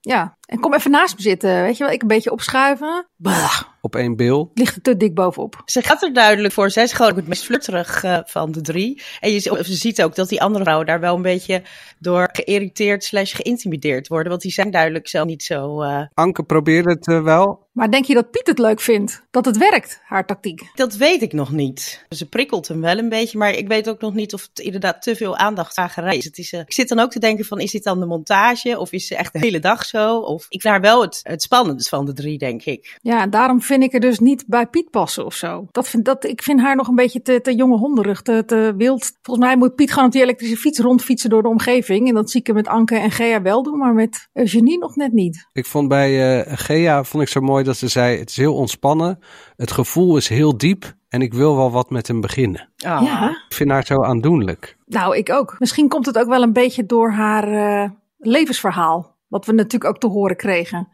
Ja, 0.00 0.38
en 0.50 0.60
kom 0.60 0.74
even 0.74 0.90
naast 0.90 1.16
me 1.16 1.22
zitten, 1.22 1.62
weet 1.62 1.76
je 1.76 1.84
wel. 1.84 1.92
Ik 1.92 2.02
een 2.02 2.08
beetje 2.08 2.30
opschuiven. 2.32 3.06
Bah, 3.16 3.60
Op 3.80 3.96
één 3.96 4.16
bil. 4.16 4.50
ligt 4.54 4.76
er 4.76 4.82
te 4.82 4.96
dik 4.96 5.14
bovenop. 5.14 5.62
Ze 5.64 5.82
gaat 5.82 6.02
er 6.02 6.12
duidelijk 6.12 6.54
voor. 6.54 6.70
Zij 6.70 6.82
is 6.82 6.92
gewoon 6.92 7.16
het 7.16 7.26
meest 7.28 7.44
flutterig 7.44 8.02
eh, 8.04 8.18
van 8.24 8.52
de 8.52 8.60
drie. 8.60 9.02
En 9.20 9.30
je, 9.32 9.40
z- 9.40 9.44
je 9.44 9.64
ziet 9.64 10.02
ook 10.02 10.14
dat 10.14 10.28
die 10.28 10.42
andere 10.42 10.62
vrouwen 10.64 10.86
daar 10.86 11.00
wel 11.00 11.16
een 11.16 11.22
beetje 11.22 11.62
door 11.98 12.28
geïrriteerd 12.32 13.04
slash 13.04 13.34
geïntimideerd 13.36 14.08
worden. 14.08 14.28
Want 14.30 14.42
die 14.42 14.52
zijn 14.52 14.70
duidelijk 14.70 15.08
zelf 15.08 15.26
niet 15.26 15.42
zo... 15.42 15.82
eh, 15.82 16.02
Anke 16.14 16.42
probeerde 16.42 16.90
het 16.90 17.08
eh, 17.08 17.22
wel. 17.22 17.68
Maar 17.72 17.90
denk 17.90 18.04
je 18.04 18.14
dat 18.14 18.30
Piet 18.30 18.46
het 18.46 18.58
leuk 18.58 18.80
vindt? 18.80 19.22
Dat 19.30 19.44
het 19.44 19.56
werkt, 19.56 20.00
haar 20.04 20.26
tactiek? 20.26 20.70
Dat 20.74 20.94
weet 20.96 21.22
ik 21.22 21.32
nog 21.32 21.52
niet. 21.52 22.06
Ze 22.08 22.28
prikkelt 22.28 22.68
hem 22.68 22.80
wel 22.80 22.98
een 22.98 23.08
beetje, 23.08 23.38
maar 23.38 23.52
ik 23.52 23.68
weet 23.68 23.88
ook 23.88 24.00
nog 24.00 24.14
niet 24.14 24.34
of 24.34 24.42
het 24.42 24.58
inderdaad 24.58 25.02
te 25.02 25.16
veel 25.16 25.36
aandachtvragerij 25.36 26.16
is. 26.16 26.24
Het 26.24 26.38
is 26.38 26.52
eh, 26.52 26.60
ik 26.60 26.72
zit 26.72 26.88
dan 26.88 26.98
ook 26.98 27.10
te 27.10 27.18
denken 27.18 27.44
van, 27.44 27.60
is 27.60 27.70
dit 27.70 27.84
dan 27.84 28.00
de 28.00 28.06
montage? 28.06 28.78
Of 28.78 28.92
is 28.92 29.06
ze 29.06 29.16
echt 29.16 29.32
de 29.32 29.38
hele 29.38 29.58
dag 29.58 29.84
zo? 29.84 30.16
Of 30.18 30.39
ik 30.48 30.60
vind 30.60 30.72
haar 30.74 30.80
wel 30.82 31.00
het, 31.02 31.20
het 31.22 31.42
spannendst 31.42 31.88
van 31.88 32.04
de 32.06 32.12
drie, 32.12 32.38
denk 32.38 32.64
ik. 32.64 32.98
Ja, 33.02 33.20
en 33.20 33.30
daarom 33.30 33.62
vind 33.62 33.82
ik 33.82 33.94
er 33.94 34.00
dus 34.00 34.18
niet 34.18 34.44
bij 34.46 34.66
Piet 34.66 34.90
passen 34.90 35.24
of 35.24 35.34
zo. 35.34 35.66
Dat 35.70 35.88
vind, 35.88 36.04
dat, 36.04 36.24
ik 36.24 36.42
vind 36.42 36.60
haar 36.60 36.76
nog 36.76 36.88
een 36.88 36.94
beetje 36.94 37.22
te, 37.22 37.40
te 37.40 37.54
jonge 37.54 37.76
honderig, 37.76 38.22
te, 38.22 38.42
te 38.46 38.74
wild. 38.76 39.12
Volgens 39.22 39.46
mij 39.46 39.56
moet 39.56 39.74
Piet 39.74 39.90
gewoon 39.92 40.04
op 40.06 40.12
die 40.12 40.22
elektrische 40.22 40.56
fiets 40.56 40.78
rondfietsen 40.78 41.30
door 41.30 41.42
de 41.42 41.48
omgeving. 41.48 42.08
En 42.08 42.14
dat 42.14 42.30
zie 42.30 42.40
ik 42.40 42.46
hem 42.46 42.56
met 42.56 42.68
Anke 42.68 42.96
en 42.98 43.10
Gea 43.10 43.42
wel 43.42 43.62
doen, 43.62 43.78
maar 43.78 43.94
met 43.94 44.28
Eugenie 44.32 44.78
nog 44.78 44.96
net 44.96 45.12
niet. 45.12 45.48
Ik 45.52 45.66
vond 45.66 45.88
bij 45.88 46.42
eh, 46.42 46.52
Gea 46.56 47.04
vond 47.04 47.22
ik 47.22 47.28
zo 47.28 47.40
mooi 47.40 47.64
dat 47.64 47.76
ze 47.76 47.88
zei: 47.88 48.18
het 48.18 48.30
is 48.30 48.36
heel 48.36 48.54
ontspannen, 48.54 49.18
het 49.56 49.70
gevoel 49.70 50.16
is 50.16 50.28
heel 50.28 50.56
diep 50.56 50.94
en 51.08 51.22
ik 51.22 51.34
wil 51.34 51.56
wel 51.56 51.70
wat 51.70 51.90
met 51.90 52.06
hem 52.08 52.20
beginnen. 52.20 52.68
Ah. 52.76 53.02
Ja, 53.02 53.28
Ik 53.48 53.56
vind 53.56 53.70
haar 53.70 53.86
zo 53.86 54.02
aandoenlijk. 54.02 54.76
nou 54.86 55.16
ik 55.16 55.30
ook. 55.30 55.56
Misschien 55.58 55.88
komt 55.88 56.06
het 56.06 56.18
ook 56.18 56.28
wel 56.28 56.42
een 56.42 56.52
beetje 56.52 56.86
door 56.86 57.10
haar 57.10 57.52
eh, 57.52 57.90
levensverhaal. 58.18 59.18
Wat 59.30 59.46
we 59.46 59.52
natuurlijk 59.52 59.90
ook 59.90 60.00
te 60.00 60.06
horen 60.06 60.36
kregen. 60.36 60.88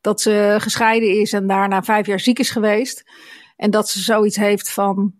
Dat 0.00 0.20
ze 0.20 0.56
gescheiden 0.58 1.20
is 1.20 1.32
en 1.32 1.46
daarna 1.46 1.82
vijf 1.82 2.06
jaar 2.06 2.20
ziek 2.20 2.38
is 2.38 2.50
geweest. 2.50 3.10
En 3.56 3.70
dat 3.70 3.88
ze 3.88 4.00
zoiets 4.00 4.36
heeft 4.36 4.72
van. 4.72 5.18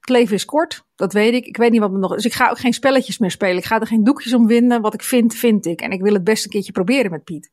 Het 0.00 0.08
leven 0.08 0.34
is 0.34 0.44
kort, 0.44 0.84
dat 0.94 1.12
weet 1.12 1.34
ik. 1.34 1.46
Ik 1.46 1.56
weet 1.56 1.70
niet 1.70 1.80
wat 1.80 1.90
me 1.90 1.98
nog. 1.98 2.14
Dus 2.14 2.24
ik 2.24 2.32
ga 2.32 2.50
ook 2.50 2.58
geen 2.58 2.72
spelletjes 2.72 3.18
meer 3.18 3.30
spelen. 3.30 3.56
Ik 3.56 3.64
ga 3.64 3.80
er 3.80 3.86
geen 3.86 4.04
doekjes 4.04 4.34
om 4.34 4.46
winnen. 4.46 4.80
Wat 4.80 4.94
ik 4.94 5.02
vind, 5.02 5.34
vind 5.34 5.66
ik. 5.66 5.80
En 5.80 5.90
ik 5.90 6.02
wil 6.02 6.14
het 6.14 6.24
best 6.24 6.44
een 6.44 6.50
keertje 6.50 6.72
proberen 6.72 7.10
met 7.10 7.24
Piet. 7.24 7.50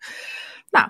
Nou, 0.70 0.90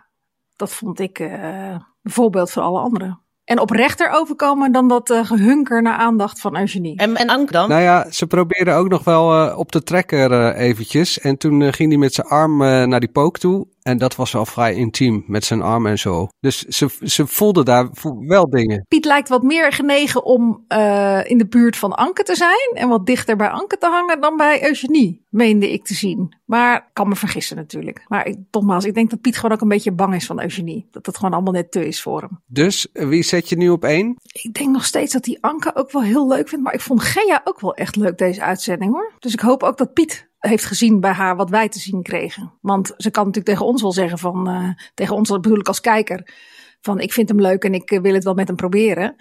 dat 0.56 0.74
vond 0.74 1.00
ik 1.00 1.20
eh, 1.20 1.80
een 2.02 2.12
voorbeeld 2.12 2.52
voor 2.52 2.64
alle 2.64 2.80
anderen. 2.80 3.22
En 3.48 3.60
oprechter 3.60 4.10
overkomen 4.12 4.72
dan 4.72 4.88
dat 4.88 5.10
eh, 5.10 5.26
gehunker 5.26 5.82
naar 5.82 5.98
aandacht 5.98 6.42
van 6.42 6.58
Eugenie. 6.58 6.98
En, 6.98 7.16
en 7.16 7.30
Anke 7.30 7.52
dan? 7.52 7.70
Nou 7.70 7.82
ja, 7.82 8.12
ze 8.12 8.28
probeerde 8.28 8.72
ook 8.72 8.90
nog 8.90 9.04
wel 9.04 9.34
eh, 9.34 9.58
op 9.58 9.72
de 9.72 9.84
trekker 9.84 10.32
eh, 10.32 10.68
eventjes. 10.68 11.20
En 11.20 11.38
toen 11.38 11.62
eh, 11.62 11.74
ging 11.74 11.90
hij 11.90 11.98
met 11.98 12.14
zijn 12.14 12.28
arm 12.28 12.62
eh, 12.62 12.84
naar 12.84 13.00
die 13.00 13.10
pook 13.10 13.38
toe. 13.38 13.68
En 13.88 13.98
dat 13.98 14.16
was 14.16 14.32
wel 14.32 14.46
vrij 14.46 14.74
intiem, 14.74 15.24
met 15.28 15.44
zijn 15.44 15.62
arm 15.62 15.86
en 15.86 16.00
zo. 16.00 16.28
Dus 16.40 16.62
ze, 16.62 16.90
ze 17.02 17.28
voelde 17.28 17.64
daar 17.64 17.90
wel 18.28 18.50
dingen. 18.50 18.86
Piet 18.88 19.06
lijkt 19.06 19.30
wat 19.30 19.44
meer 19.44 19.72
genegen 19.72 20.24
om 20.24 20.64
eh, 20.68 21.20
in 21.24 21.38
de 21.38 21.48
buurt 21.48 21.78
van 21.78 21.94
Anke 21.96 22.24
te 22.24 22.36
zijn 22.36 22.70
en 22.74 22.90
wat 22.90 23.06
dichter 23.06 23.36
bij 23.36 23.50
Anke 23.50 23.78
te 23.78 23.88
hangen 23.88 24.22
dan 24.22 24.38
bij 24.38 24.64
Eugenie, 24.64 25.26
meende 25.30 25.72
ik 25.72 25.86
te 25.86 25.94
zien. 25.94 26.36
Maar 26.46 26.78
ik 26.78 26.84
kan 26.94 27.08
me 27.08 27.16
vergissen 27.16 27.56
natuurlijk. 27.56 28.06
Maar 28.08 28.28
ik, 28.28 28.38
nogmaals, 28.52 28.86
ik 28.86 28.94
denk 28.94 29.10
dat 29.10 29.22
Piet 29.22 29.36
gewoon 29.36 29.52
ook 29.52 29.62
een 29.62 29.68
beetje 29.68 29.92
bang 29.92 30.16
is 30.16 30.26
van 30.26 30.42
Eugenie. 30.42 30.88
Dat 30.92 31.06
het 31.06 31.18
gewoon 31.18 31.34
allemaal 31.34 31.54
net 31.54 31.72
te 31.72 31.88
is 31.88 32.02
voor 32.02 32.22
hem. 32.22 32.42
Dus 32.46 32.92
eh, 32.92 33.08
wie 33.08 33.24
zet 33.24 33.50
je 33.50 33.58
nu 33.58 33.70
op 33.70 33.84
één? 33.84 34.16
Ik 34.32 34.54
denk 34.54 34.72
nog 34.72 34.86
steeds 34.86 35.14
dat 35.14 35.24
die 35.24 35.44
Anke 35.44 35.76
ook 35.76 35.92
wel 35.92 36.04
heel 36.04 36.28
leuk 36.28 36.50
vindt. 36.50 36.64
Maar 36.64 36.74
ik 36.74 36.82
vond 36.82 37.02
Gea 37.02 37.42
ook 37.44 37.60
wel 37.60 37.76
echt 37.76 37.96
leuk 37.96 38.18
deze 38.18 38.42
uitzending 38.42 38.92
hoor. 38.92 39.14
Dus 39.20 39.34
ik 39.34 39.40
hoop 39.40 39.64
ook 39.64 39.78
dat 39.78 39.94
Piet 39.94 40.28
heeft 40.48 40.66
gezien 40.66 41.00
bij 41.00 41.12
haar 41.12 41.36
wat 41.36 41.50
wij 41.50 41.70
te 41.70 41.80
zien 41.80 42.02
kregen. 42.02 42.54
Want 42.62 42.94
ze 42.98 43.12
kan 43.12 43.26
natuurlijk 43.26 43.54
tegen 43.54 43.66
ons 43.66 43.82
wel 43.82 43.92
zeggen 43.92 44.18
van, 44.18 44.48
eh, 44.48 44.70
tegen 44.94 45.16
ons 45.16 45.30
bedoel 45.30 45.60
ik 45.60 45.68
als 45.68 45.82
kijker, 45.82 46.34
van 46.82 47.00
ik 47.00 47.14
vind 47.14 47.30
hem 47.30 47.42
leuk 47.42 47.64
en 47.64 47.74
ik 47.74 47.92
eh, 47.92 48.02
wil 48.02 48.14
het 48.14 48.24
wel 48.24 48.34
met 48.34 48.48
hem 48.48 48.56
proberen. 48.56 49.16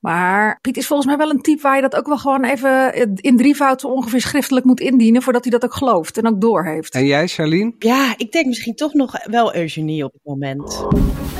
Maar 0.00 0.58
Piet 0.60 0.76
is 0.76 0.86
volgens 0.86 1.08
mij 1.08 1.16
wel 1.16 1.30
een 1.30 1.40
type 1.40 1.62
waar 1.62 1.74
je 1.74 1.82
dat 1.82 1.96
ook 1.96 2.06
wel 2.06 2.18
gewoon 2.18 2.44
even 2.44 2.92
in 3.14 3.36
drievoud 3.36 3.80
zo 3.80 3.88
ongeveer 3.88 4.20
schriftelijk 4.20 4.66
moet 4.66 4.80
indienen 4.80 5.22
voordat 5.22 5.42
hij 5.42 5.52
dat 5.52 5.64
ook 5.64 5.74
gelooft 5.74 6.18
en 6.18 6.26
ook 6.26 6.40
doorheeft. 6.40 6.94
En 6.94 7.06
jij, 7.06 7.26
Charlene? 7.26 7.74
Ja, 7.78 8.14
ik 8.16 8.32
denk 8.32 8.46
misschien 8.46 8.74
toch 8.74 8.94
nog 8.94 9.12
wel 9.24 9.54
Eugenie 9.54 10.04
op 10.04 10.12
het 10.12 10.24
moment. 10.24 10.86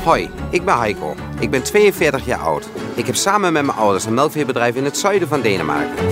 Hoi, 0.03 0.29
ik 0.51 0.65
ben 0.65 0.77
Heiko. 0.77 1.15
Ik 1.39 1.49
ben 1.49 1.63
42 1.63 2.25
jaar 2.25 2.39
oud. 2.39 2.69
Ik 2.95 3.05
heb 3.05 3.15
samen 3.15 3.53
met 3.53 3.65
mijn 3.65 3.77
ouders 3.77 4.05
een 4.05 4.13
melkveebedrijf 4.13 4.75
in 4.75 4.83
het 4.83 4.97
zuiden 4.97 5.27
van 5.27 5.41
Denemarken. 5.41 6.05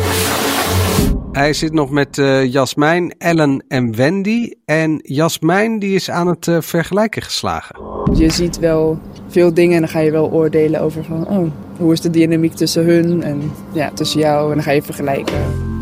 Hij 1.35 1.53
zit 1.53 1.73
nog 1.73 1.89
met 1.89 2.17
eh, 2.17 2.51
Jasmijn, 2.51 3.15
Ellen 3.17 3.63
en 3.67 3.95
Wendy. 3.95 4.51
En 4.65 4.99
Jasmijn 5.03 5.79
die 5.79 5.95
is 5.95 6.09
aan 6.09 6.27
het 6.27 6.47
eh, 6.47 6.61
vergelijken 6.61 7.21
geslagen. 7.21 7.75
Je 8.13 8.29
ziet 8.29 8.59
wel 8.59 8.99
veel 9.27 9.53
dingen 9.53 9.73
en 9.73 9.79
dan 9.79 9.89
ga 9.89 9.99
je 9.99 10.11
wel 10.11 10.31
oordelen 10.31 10.81
over 10.81 11.03
van, 11.03 11.27
oh, 11.27 11.51
hoe 11.77 11.93
is 11.93 12.01
de 12.01 12.09
dynamiek 12.09 12.53
tussen 12.53 12.85
hun 12.85 13.23
en 13.23 13.51
ja, 13.73 13.91
tussen 13.91 14.19
jou 14.19 14.49
en 14.49 14.55
dan 14.55 14.63
ga 14.63 14.71
je 14.71 14.81
vergelijken. 14.81 15.33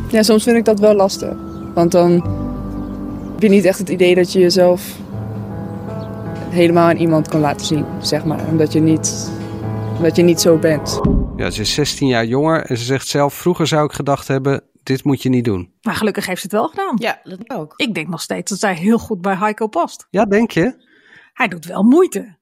Ja, 0.09 0.23
soms 0.23 0.43
vind 0.43 0.57
ik 0.57 0.65
dat 0.65 0.79
wel 0.79 0.93
lastig. 0.93 1.35
Want 1.73 1.91
dan 1.91 2.11
heb 3.31 3.41
je 3.41 3.49
niet 3.49 3.65
echt 3.65 3.79
het 3.79 3.89
idee 3.89 4.15
dat 4.15 4.31
je 4.31 4.39
jezelf 4.39 4.95
helemaal 6.49 6.89
aan 6.89 6.97
iemand 6.97 7.27
kan 7.27 7.39
laten 7.39 7.65
zien, 7.65 7.85
zeg 8.01 8.25
maar. 8.25 8.47
Omdat 8.49 8.73
je 8.73 8.79
niet, 8.79 9.31
omdat 9.97 10.15
je 10.15 10.23
niet 10.23 10.41
zo 10.41 10.57
bent. 10.57 11.01
Ja, 11.37 11.49
ze 11.49 11.61
is 11.61 11.73
16 11.73 12.07
jaar 12.07 12.25
jonger 12.25 12.65
en 12.65 12.77
ze 12.77 12.83
zegt 12.83 13.07
zelf: 13.07 13.33
vroeger 13.33 13.67
zou 13.67 13.85
ik 13.85 13.91
gedacht 13.91 14.27
hebben, 14.27 14.63
dit 14.83 15.03
moet 15.03 15.21
je 15.21 15.29
niet 15.29 15.45
doen. 15.45 15.73
Maar 15.81 15.95
gelukkig 15.95 16.25
heeft 16.25 16.41
ze 16.41 16.47
het 16.47 16.55
wel 16.55 16.67
gedaan. 16.67 16.95
Ja, 16.97 17.19
dat 17.23 17.49
ook. 17.49 17.73
Ik 17.75 17.93
denk 17.93 18.07
nog 18.07 18.21
steeds 18.21 18.49
dat 18.49 18.59
zij 18.59 18.75
heel 18.75 18.97
goed 18.99 19.21
bij 19.21 19.35
Heiko 19.35 19.67
past. 19.67 20.07
Ja, 20.09 20.25
denk 20.25 20.51
je? 20.51 20.75
Hij 21.33 21.47
doet 21.47 21.65
wel 21.65 21.83
moeite. 21.83 22.37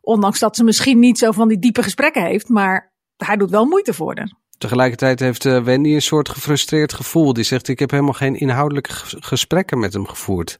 Ondanks 0.00 0.38
dat 0.38 0.56
ze 0.56 0.64
misschien 0.64 0.98
niet 0.98 1.18
zo 1.18 1.30
van 1.30 1.48
die 1.48 1.58
diepe 1.58 1.82
gesprekken 1.82 2.22
heeft, 2.24 2.48
maar 2.48 2.92
hij 3.16 3.36
doet 3.36 3.50
wel 3.50 3.64
moeite 3.64 3.94
voor 3.94 4.16
haar. 4.16 4.32
Tegelijkertijd 4.58 5.20
heeft 5.20 5.44
eh, 5.44 5.62
Wendy 5.62 5.94
een 5.94 6.02
soort 6.02 6.28
gefrustreerd 6.28 6.92
gevoel. 6.92 7.32
Die 7.32 7.44
zegt: 7.44 7.68
Ik 7.68 7.78
heb 7.78 7.90
helemaal 7.90 8.12
geen 8.12 8.34
inhoudelijke 8.34 8.92
ges- 8.92 9.16
gesprekken 9.18 9.78
met 9.78 9.92
hem 9.92 10.06
gevoerd. 10.06 10.58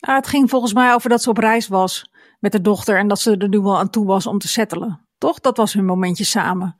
Ah, 0.00 0.14
het 0.16 0.26
ging 0.26 0.50
volgens 0.50 0.72
mij 0.72 0.94
over 0.94 1.08
dat 1.10 1.22
ze 1.22 1.30
op 1.30 1.38
reis 1.38 1.68
was 1.68 2.10
met 2.40 2.52
de 2.52 2.60
dochter 2.60 2.98
en 2.98 3.08
dat 3.08 3.20
ze 3.20 3.36
er 3.36 3.48
nu 3.48 3.60
wel 3.60 3.78
aan 3.78 3.90
toe 3.90 4.06
was 4.06 4.26
om 4.26 4.38
te 4.38 4.48
settelen. 4.48 5.06
Toch? 5.18 5.40
Dat 5.40 5.56
was 5.56 5.72
hun 5.72 5.84
momentje 5.84 6.24
samen. 6.24 6.76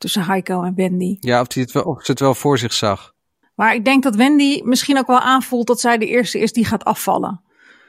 Tussen 0.00 0.24
Heiko 0.24 0.62
en 0.62 0.74
Wendy. 0.74 1.16
Ja, 1.20 1.40
of, 1.40 1.54
hij 1.54 1.62
het 1.62 1.72
wel, 1.72 1.82
of 1.82 2.04
ze 2.04 2.10
het 2.10 2.20
wel 2.20 2.34
voor 2.34 2.58
zich 2.58 2.72
zag. 2.72 3.14
Maar 3.54 3.74
ik 3.74 3.84
denk 3.84 4.02
dat 4.02 4.16
Wendy 4.16 4.60
misschien 4.64 4.98
ook 4.98 5.06
wel 5.06 5.20
aanvoelt 5.20 5.66
dat 5.66 5.80
zij 5.80 5.98
de 5.98 6.06
eerste 6.06 6.38
is 6.38 6.52
die 6.52 6.64
gaat 6.64 6.84
afvallen. 6.84 7.40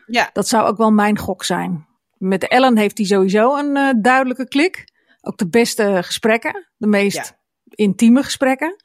Ja. 0.05 0.29
Dat 0.33 0.47
zou 0.47 0.67
ook 0.67 0.77
wel 0.77 0.91
mijn 0.91 1.17
gok 1.17 1.43
zijn. 1.43 1.87
Met 2.17 2.47
Ellen 2.47 2.77
heeft 2.77 2.97
hij 2.97 3.07
sowieso 3.07 3.57
een 3.57 3.77
eh, 3.77 3.93
duidelijke 4.01 4.47
klik. 4.47 4.91
Ook 5.21 5.37
de 5.37 5.49
beste 5.49 5.99
gesprekken. 6.01 6.67
De 6.77 6.87
meest 6.87 7.33
intieme 7.69 8.23
gesprekken. 8.23 8.75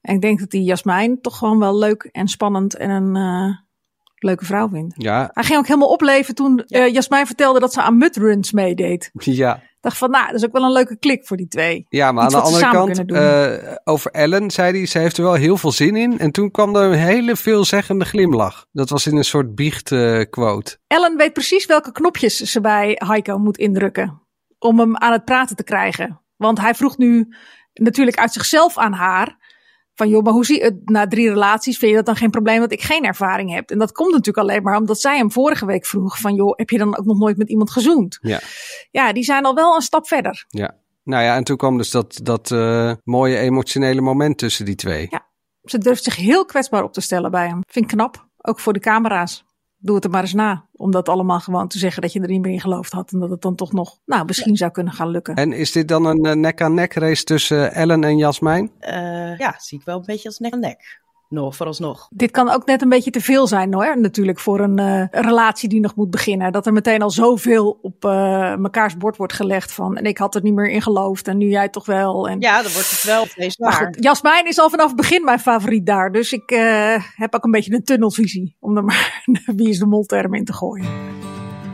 En 0.00 0.14
ik 0.14 0.20
denk 0.20 0.38
dat 0.38 0.50
die 0.50 0.62
Jasmijn 0.62 1.20
toch 1.20 1.38
gewoon 1.38 1.58
wel 1.58 1.78
leuk 1.78 2.02
en 2.02 2.28
spannend 2.28 2.76
en 2.76 2.90
een 2.90 3.16
eh, 3.16 3.56
leuke 4.18 4.44
vrouw 4.44 4.68
vindt. 4.68 4.94
Ja, 4.96 5.30
Hij 5.32 5.44
ging 5.44 5.58
ook 5.58 5.66
helemaal 5.66 5.88
opleven 5.88 6.34
toen 6.34 6.64
eh, 6.64 6.92
Jasmijn 6.92 7.26
vertelde 7.26 7.60
dat 7.60 7.72
ze 7.72 7.82
aan 7.82 7.98
mudruns 7.98 8.52
meedeed. 8.52 9.10
ja. 9.18 9.56
Ik 9.56 9.84
dacht 9.84 9.98
van, 9.98 10.10
nou, 10.10 10.26
dat 10.26 10.34
is 10.34 10.44
ook 10.44 10.52
wel 10.52 10.62
een 10.62 10.72
leuke 10.72 10.96
klik 10.98 11.26
voor 11.26 11.36
die 11.36 11.48
twee. 11.48 11.86
Ja, 11.88 12.12
maar 12.12 12.24
Iets 12.24 12.34
aan 12.34 12.40
de 12.40 12.46
andere 12.46 12.70
kant, 12.70 13.12
eh, 13.12 13.74
over 13.84 14.10
Ellen 14.10 14.50
zei 14.50 14.76
hij, 14.76 14.86
ze 14.86 14.98
heeft 14.98 15.16
er 15.16 15.22
wel 15.22 15.34
heel 15.34 15.56
veel 15.56 15.72
zin 15.72 15.96
in. 15.96 16.18
En 16.18 16.30
toen 16.30 16.50
kwam 16.50 16.76
er 16.76 16.82
een 16.82 16.98
hele 16.98 17.36
veelzeggende 17.36 18.04
glimlach. 18.04 18.66
Dat 18.72 18.88
was 18.88 19.06
in 19.06 19.16
een 19.16 19.24
soort 19.24 19.54
biechtquote. 19.54 20.78
Ellen 20.86 21.16
weet 21.16 21.32
precies 21.32 21.66
welke 21.66 21.92
knopjes 21.92 22.36
ze 22.36 22.60
bij 22.60 23.00
Heiko 23.04 23.38
moet 23.38 23.58
indrukken. 23.58 24.22
Om 24.58 24.78
hem 24.78 24.96
aan 24.96 25.12
het 25.12 25.24
praten 25.24 25.56
te 25.56 25.64
krijgen. 25.64 26.20
Want 26.36 26.60
hij 26.60 26.74
vroeg 26.74 26.96
nu 26.96 27.28
natuurlijk 27.72 28.18
uit 28.18 28.32
zichzelf 28.32 28.78
aan 28.78 28.92
haar. 28.92 29.37
Van 29.98 30.08
joh, 30.08 30.22
maar 30.22 30.32
hoe 30.32 30.44
zie 30.44 30.58
je 30.58 30.64
het 30.64 30.90
na 30.90 31.06
drie 31.06 31.28
relaties? 31.28 31.78
Vind 31.78 31.90
je 31.90 31.96
dat 31.96 32.06
dan 32.06 32.16
geen 32.16 32.30
probleem 32.30 32.60
dat 32.60 32.72
ik 32.72 32.82
geen 32.82 33.04
ervaring 33.04 33.54
heb? 33.54 33.70
En 33.70 33.78
dat 33.78 33.92
komt 33.92 34.10
natuurlijk 34.10 34.48
alleen 34.48 34.62
maar 34.62 34.76
omdat 34.76 35.00
zij 35.00 35.16
hem 35.16 35.32
vorige 35.32 35.66
week 35.66 35.86
vroeg. 35.86 36.20
Van 36.20 36.34
joh, 36.34 36.56
heb 36.56 36.70
je 36.70 36.78
dan 36.78 36.98
ook 36.98 37.04
nog 37.04 37.18
nooit 37.18 37.36
met 37.36 37.48
iemand 37.48 37.70
gezoend? 37.70 38.18
ja, 38.20 38.40
Ja, 38.90 39.12
die 39.12 39.22
zijn 39.22 39.44
al 39.44 39.54
wel 39.54 39.74
een 39.74 39.80
stap 39.80 40.06
verder. 40.06 40.44
ja. 40.48 40.76
Nou 41.02 41.22
ja, 41.24 41.36
en 41.36 41.44
toen 41.44 41.56
kwam 41.56 41.76
dus 41.76 41.90
dat, 41.90 42.20
dat 42.22 42.50
eh, 42.50 42.92
mooie 43.04 43.36
emotionele 43.36 44.00
moment 44.00 44.38
tussen 44.38 44.64
die 44.64 44.74
twee. 44.74 45.06
Ja. 45.10 45.26
Ze 45.62 45.78
durft 45.78 46.04
zich 46.04 46.16
heel 46.16 46.44
kwetsbaar 46.44 46.82
op 46.82 46.92
te 46.92 47.00
stellen 47.00 47.30
bij 47.30 47.46
hem. 47.46 47.60
Vind 47.66 47.84
ik 47.84 47.96
knap. 47.96 48.28
Ook 48.36 48.60
voor 48.60 48.72
de 48.72 48.80
camera's. 48.80 49.44
Doe 49.80 49.94
het 49.94 50.04
er 50.04 50.10
maar 50.10 50.22
eens 50.22 50.34
na. 50.34 50.64
Om 50.72 50.90
dat 50.90 51.08
allemaal 51.08 51.40
gewoon 51.40 51.68
te 51.68 51.78
zeggen 51.78 52.02
dat 52.02 52.12
je 52.12 52.20
er 52.20 52.28
niet 52.28 52.40
meer 52.40 52.52
in 52.52 52.60
geloofd 52.60 52.92
had. 52.92 53.12
En 53.12 53.18
dat 53.18 53.30
het 53.30 53.42
dan 53.42 53.54
toch 53.54 53.72
nog, 53.72 53.98
nou, 54.04 54.24
misschien 54.24 54.56
zou 54.56 54.70
kunnen 54.70 54.92
gaan 54.92 55.08
lukken. 55.08 55.34
En 55.34 55.52
is 55.52 55.72
dit 55.72 55.88
dan 55.88 56.04
een 56.04 56.26
eh, 56.26 56.34
nek-aan-nek 56.34 56.94
race 56.94 57.24
tussen 57.24 57.72
Ellen 57.72 58.04
en 58.04 58.16
Jasmijn? 58.16 58.70
Eh, 58.78 59.38
ja, 59.38 59.54
zie 59.58 59.78
ik 59.78 59.84
wel 59.84 59.98
een 59.98 60.04
beetje 60.06 60.28
als 60.28 60.38
nek 60.38 60.52
aan 60.52 60.60
nek. 60.60 61.00
Nog, 61.28 61.56
vooralsnog. 61.56 62.08
Dit 62.10 62.30
kan 62.30 62.50
ook 62.50 62.66
net 62.66 62.82
een 62.82 62.88
beetje 62.88 63.10
te 63.10 63.20
veel 63.20 63.46
zijn 63.46 63.74
hoor. 63.74 64.00
Natuurlijk 64.00 64.38
voor 64.38 64.60
een 64.60 64.78
eh, 64.78 65.04
relatie 65.10 65.68
die 65.68 65.80
nog 65.80 65.94
moet 65.94 66.10
beginnen. 66.10 66.52
Dat 66.52 66.66
er 66.66 66.72
meteen 66.72 67.02
al 67.02 67.10
zoveel 67.10 67.78
op 67.82 68.04
eh 68.04 68.54
mekaars 68.56 68.96
bord 68.96 69.16
wordt 69.16 69.32
gelegd 69.32 69.72
van. 69.72 69.96
En 69.96 70.04
ik 70.04 70.18
had 70.18 70.34
er 70.34 70.42
niet 70.42 70.54
meer 70.54 70.70
in 70.70 70.82
geloofd. 70.82 71.28
En 71.28 71.36
nu 71.36 71.48
jij 71.48 71.68
toch 71.68 71.86
wel. 71.86 72.28
En... 72.28 72.40
Ja, 72.40 72.62
dan 72.62 72.72
wordt 72.72 72.90
het 72.90 73.04
wel 73.04 73.26
Maar 73.58 73.72
goed, 73.72 73.96
Jasmijn 74.04 74.46
is 74.46 74.58
al 74.58 74.70
vanaf 74.70 74.86
het 74.86 74.96
begin 74.96 75.24
mijn 75.24 75.38
favoriet 75.38 75.86
daar. 75.86 76.12
Dus 76.12 76.32
ik 76.32 76.50
eh, 76.50 76.94
heb 77.16 77.34
ook 77.34 77.44
een 77.44 77.50
beetje 77.50 77.74
een 77.74 77.84
tunnelvisie. 77.84 78.56
Om 78.60 78.76
er 78.76 78.84
maar 78.84 79.22
wie 79.56 79.68
is 79.68 79.78
de 79.78 79.86
mol 79.86 80.04
term 80.04 80.34
in 80.34 80.44
te 80.44 80.52
gooien. 80.52 80.86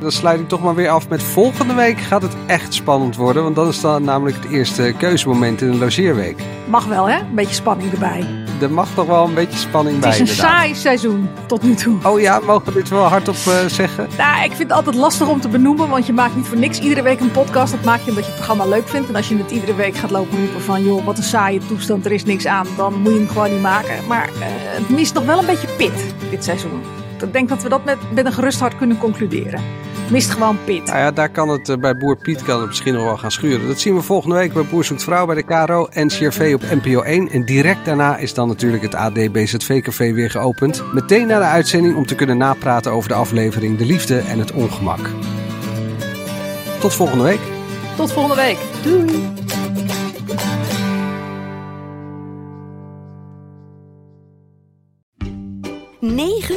Dan 0.01 0.13
sluit 0.13 0.41
ik 0.41 0.49
toch 0.49 0.63
maar 0.63 0.75
weer 0.75 0.89
af 0.89 1.09
met 1.09 1.23
volgende 1.23 1.75
week 1.75 1.99
gaat 1.99 2.23
het 2.23 2.37
echt 2.47 2.75
spannend 2.75 3.17
worden. 3.17 3.43
Want 3.43 3.57
dan 3.57 3.69
is 3.69 3.81
dan 3.81 4.05
namelijk 4.05 4.37
het 4.37 4.53
eerste 4.53 4.95
keuzemoment 4.99 5.61
in 5.61 5.71
de 5.71 5.79
logeerweek. 5.79 6.43
Mag 6.69 6.87
wel 6.87 7.09
hè, 7.09 7.19
een 7.19 7.35
beetje 7.35 7.55
spanning 7.55 7.93
erbij. 7.93 8.44
Er 8.65 8.73
mag 8.73 8.89
toch 8.95 9.07
wel 9.07 9.25
een 9.25 9.35
beetje 9.35 9.59
spanning 9.59 9.95
Het 9.95 10.05
bij 10.05 10.13
is 10.13 10.19
een 10.19 10.27
inderdaad. 10.27 10.51
saai 10.57 10.75
seizoen 10.75 11.29
tot 11.47 11.63
nu 11.63 11.75
toe. 11.75 11.97
Oh 12.03 12.21
ja, 12.21 12.41
mogen 12.47 12.65
we 12.65 12.73
dit 12.73 12.89
wel 12.89 13.03
hardop 13.03 13.35
eh, 13.35 13.67
zeggen? 13.67 14.09
Nou, 14.19 14.37
ik 14.45 14.49
vind 14.53 14.59
het 14.59 14.73
altijd 14.73 14.97
lastig 14.97 15.29
om 15.29 15.41
te 15.41 15.49
benoemen, 15.49 15.89
want 15.89 16.07
je 16.07 16.13
maakt 16.13 16.37
niet 16.37 16.47
voor 16.47 16.59
niks 16.59 16.79
iedere 16.79 17.03
week 17.03 17.21
een 17.21 17.31
podcast. 17.31 17.73
Dat 17.73 17.85
maak 17.85 18.01
je 18.01 18.09
omdat 18.09 18.25
je 18.25 18.31
het 18.31 18.41
programma 18.41 18.67
leuk 18.75 18.89
vindt. 18.89 19.09
En 19.09 19.17
als 19.17 19.29
je 19.29 19.37
het 19.37 19.51
iedere 19.51 19.75
week 19.75 19.97
gaat 19.97 20.11
lopen 20.11 20.39
roepen 20.39 20.61
van, 20.61 20.85
joh, 20.85 21.05
wat 21.05 21.19
een 21.19 21.25
saaie 21.25 21.61
toestand, 21.67 22.05
er 22.05 22.13
is 22.13 22.25
niks 22.25 22.47
aan, 22.47 22.67
dan 22.77 22.95
moet 22.95 23.13
je 23.13 23.19
hem 23.19 23.29
gewoon 23.29 23.53
niet 23.53 23.63
maken. 23.63 24.07
Maar 24.09 24.29
eh, 24.29 24.47
het 24.49 24.89
mist 24.89 25.15
nog 25.15 25.25
wel 25.25 25.39
een 25.39 25.47
beetje 25.47 25.69
pit 25.77 26.15
dit 26.31 26.45
seizoen. 26.45 26.83
Ik 27.23 27.33
denk 27.33 27.49
dat 27.49 27.63
we 27.63 27.69
dat 27.69 27.85
met, 27.85 27.97
met 28.15 28.27
een 28.27 28.33
gerust 28.33 28.61
hart 28.61 28.77
kunnen 28.77 28.99
concluderen. 28.99 29.61
Het 30.05 30.13
mist 30.13 30.31
gewoon 30.31 30.59
pit. 30.65 30.85
Nou 30.85 30.99
ja, 30.99 31.11
daar 31.11 31.29
kan 31.29 31.49
het 31.49 31.69
eh, 31.69 31.77
bij 31.77 31.97
Boer 31.97 32.17
Piet 32.17 32.43
kan 32.43 32.59
het 32.59 32.67
misschien 32.67 32.95
nog 32.95 33.05
wel 33.05 33.17
gaan 33.17 33.31
schuren. 33.31 33.67
Dat 33.67 33.81
zien 33.81 33.95
we 33.95 34.03
volgende 34.03 34.37
week 34.37 34.53
bij 34.53 34.65
Boer 34.65 34.85
Zoekt 34.85 35.03
Vrouw 35.03 35.27
bij 35.27 35.35
de 35.35 35.43
KRO 35.43 35.87
en 35.87 36.09
CRV 36.09 36.55
op 36.55 36.83
NPO 36.83 37.03
1. 37.03 37.29
En 37.29 37.45
direct 37.45 37.85
daarna 37.85 38.17
is 38.17 38.35
dan 38.35 38.49
natuurlijk 38.49 38.83
het 38.83 38.95
AD 38.95 39.33
BZV 39.33 39.83
Café 39.83 40.13
weer 40.13 40.31
geopend. 40.31 40.83
Meteen 40.93 41.27
na 41.27 41.39
de 41.39 41.45
uitzending 41.45 41.97
om 41.97 42.07
te 42.07 42.15
kunnen 42.15 42.37
napraten 42.37 42.93
over 42.93 43.09
de 43.09 43.15
aflevering 43.15 43.79
De 43.79 43.87
Liefde 43.87 44.19
en 44.19 44.39
het 44.39 44.53
Ongemak. 44.53 45.11
Tot 46.81 46.95
volgende 46.95 47.25
week. 47.25 47.41
Tot 47.97 48.13
volgende 48.13 48.43
week. 48.43 48.59
Doei. 48.83 49.44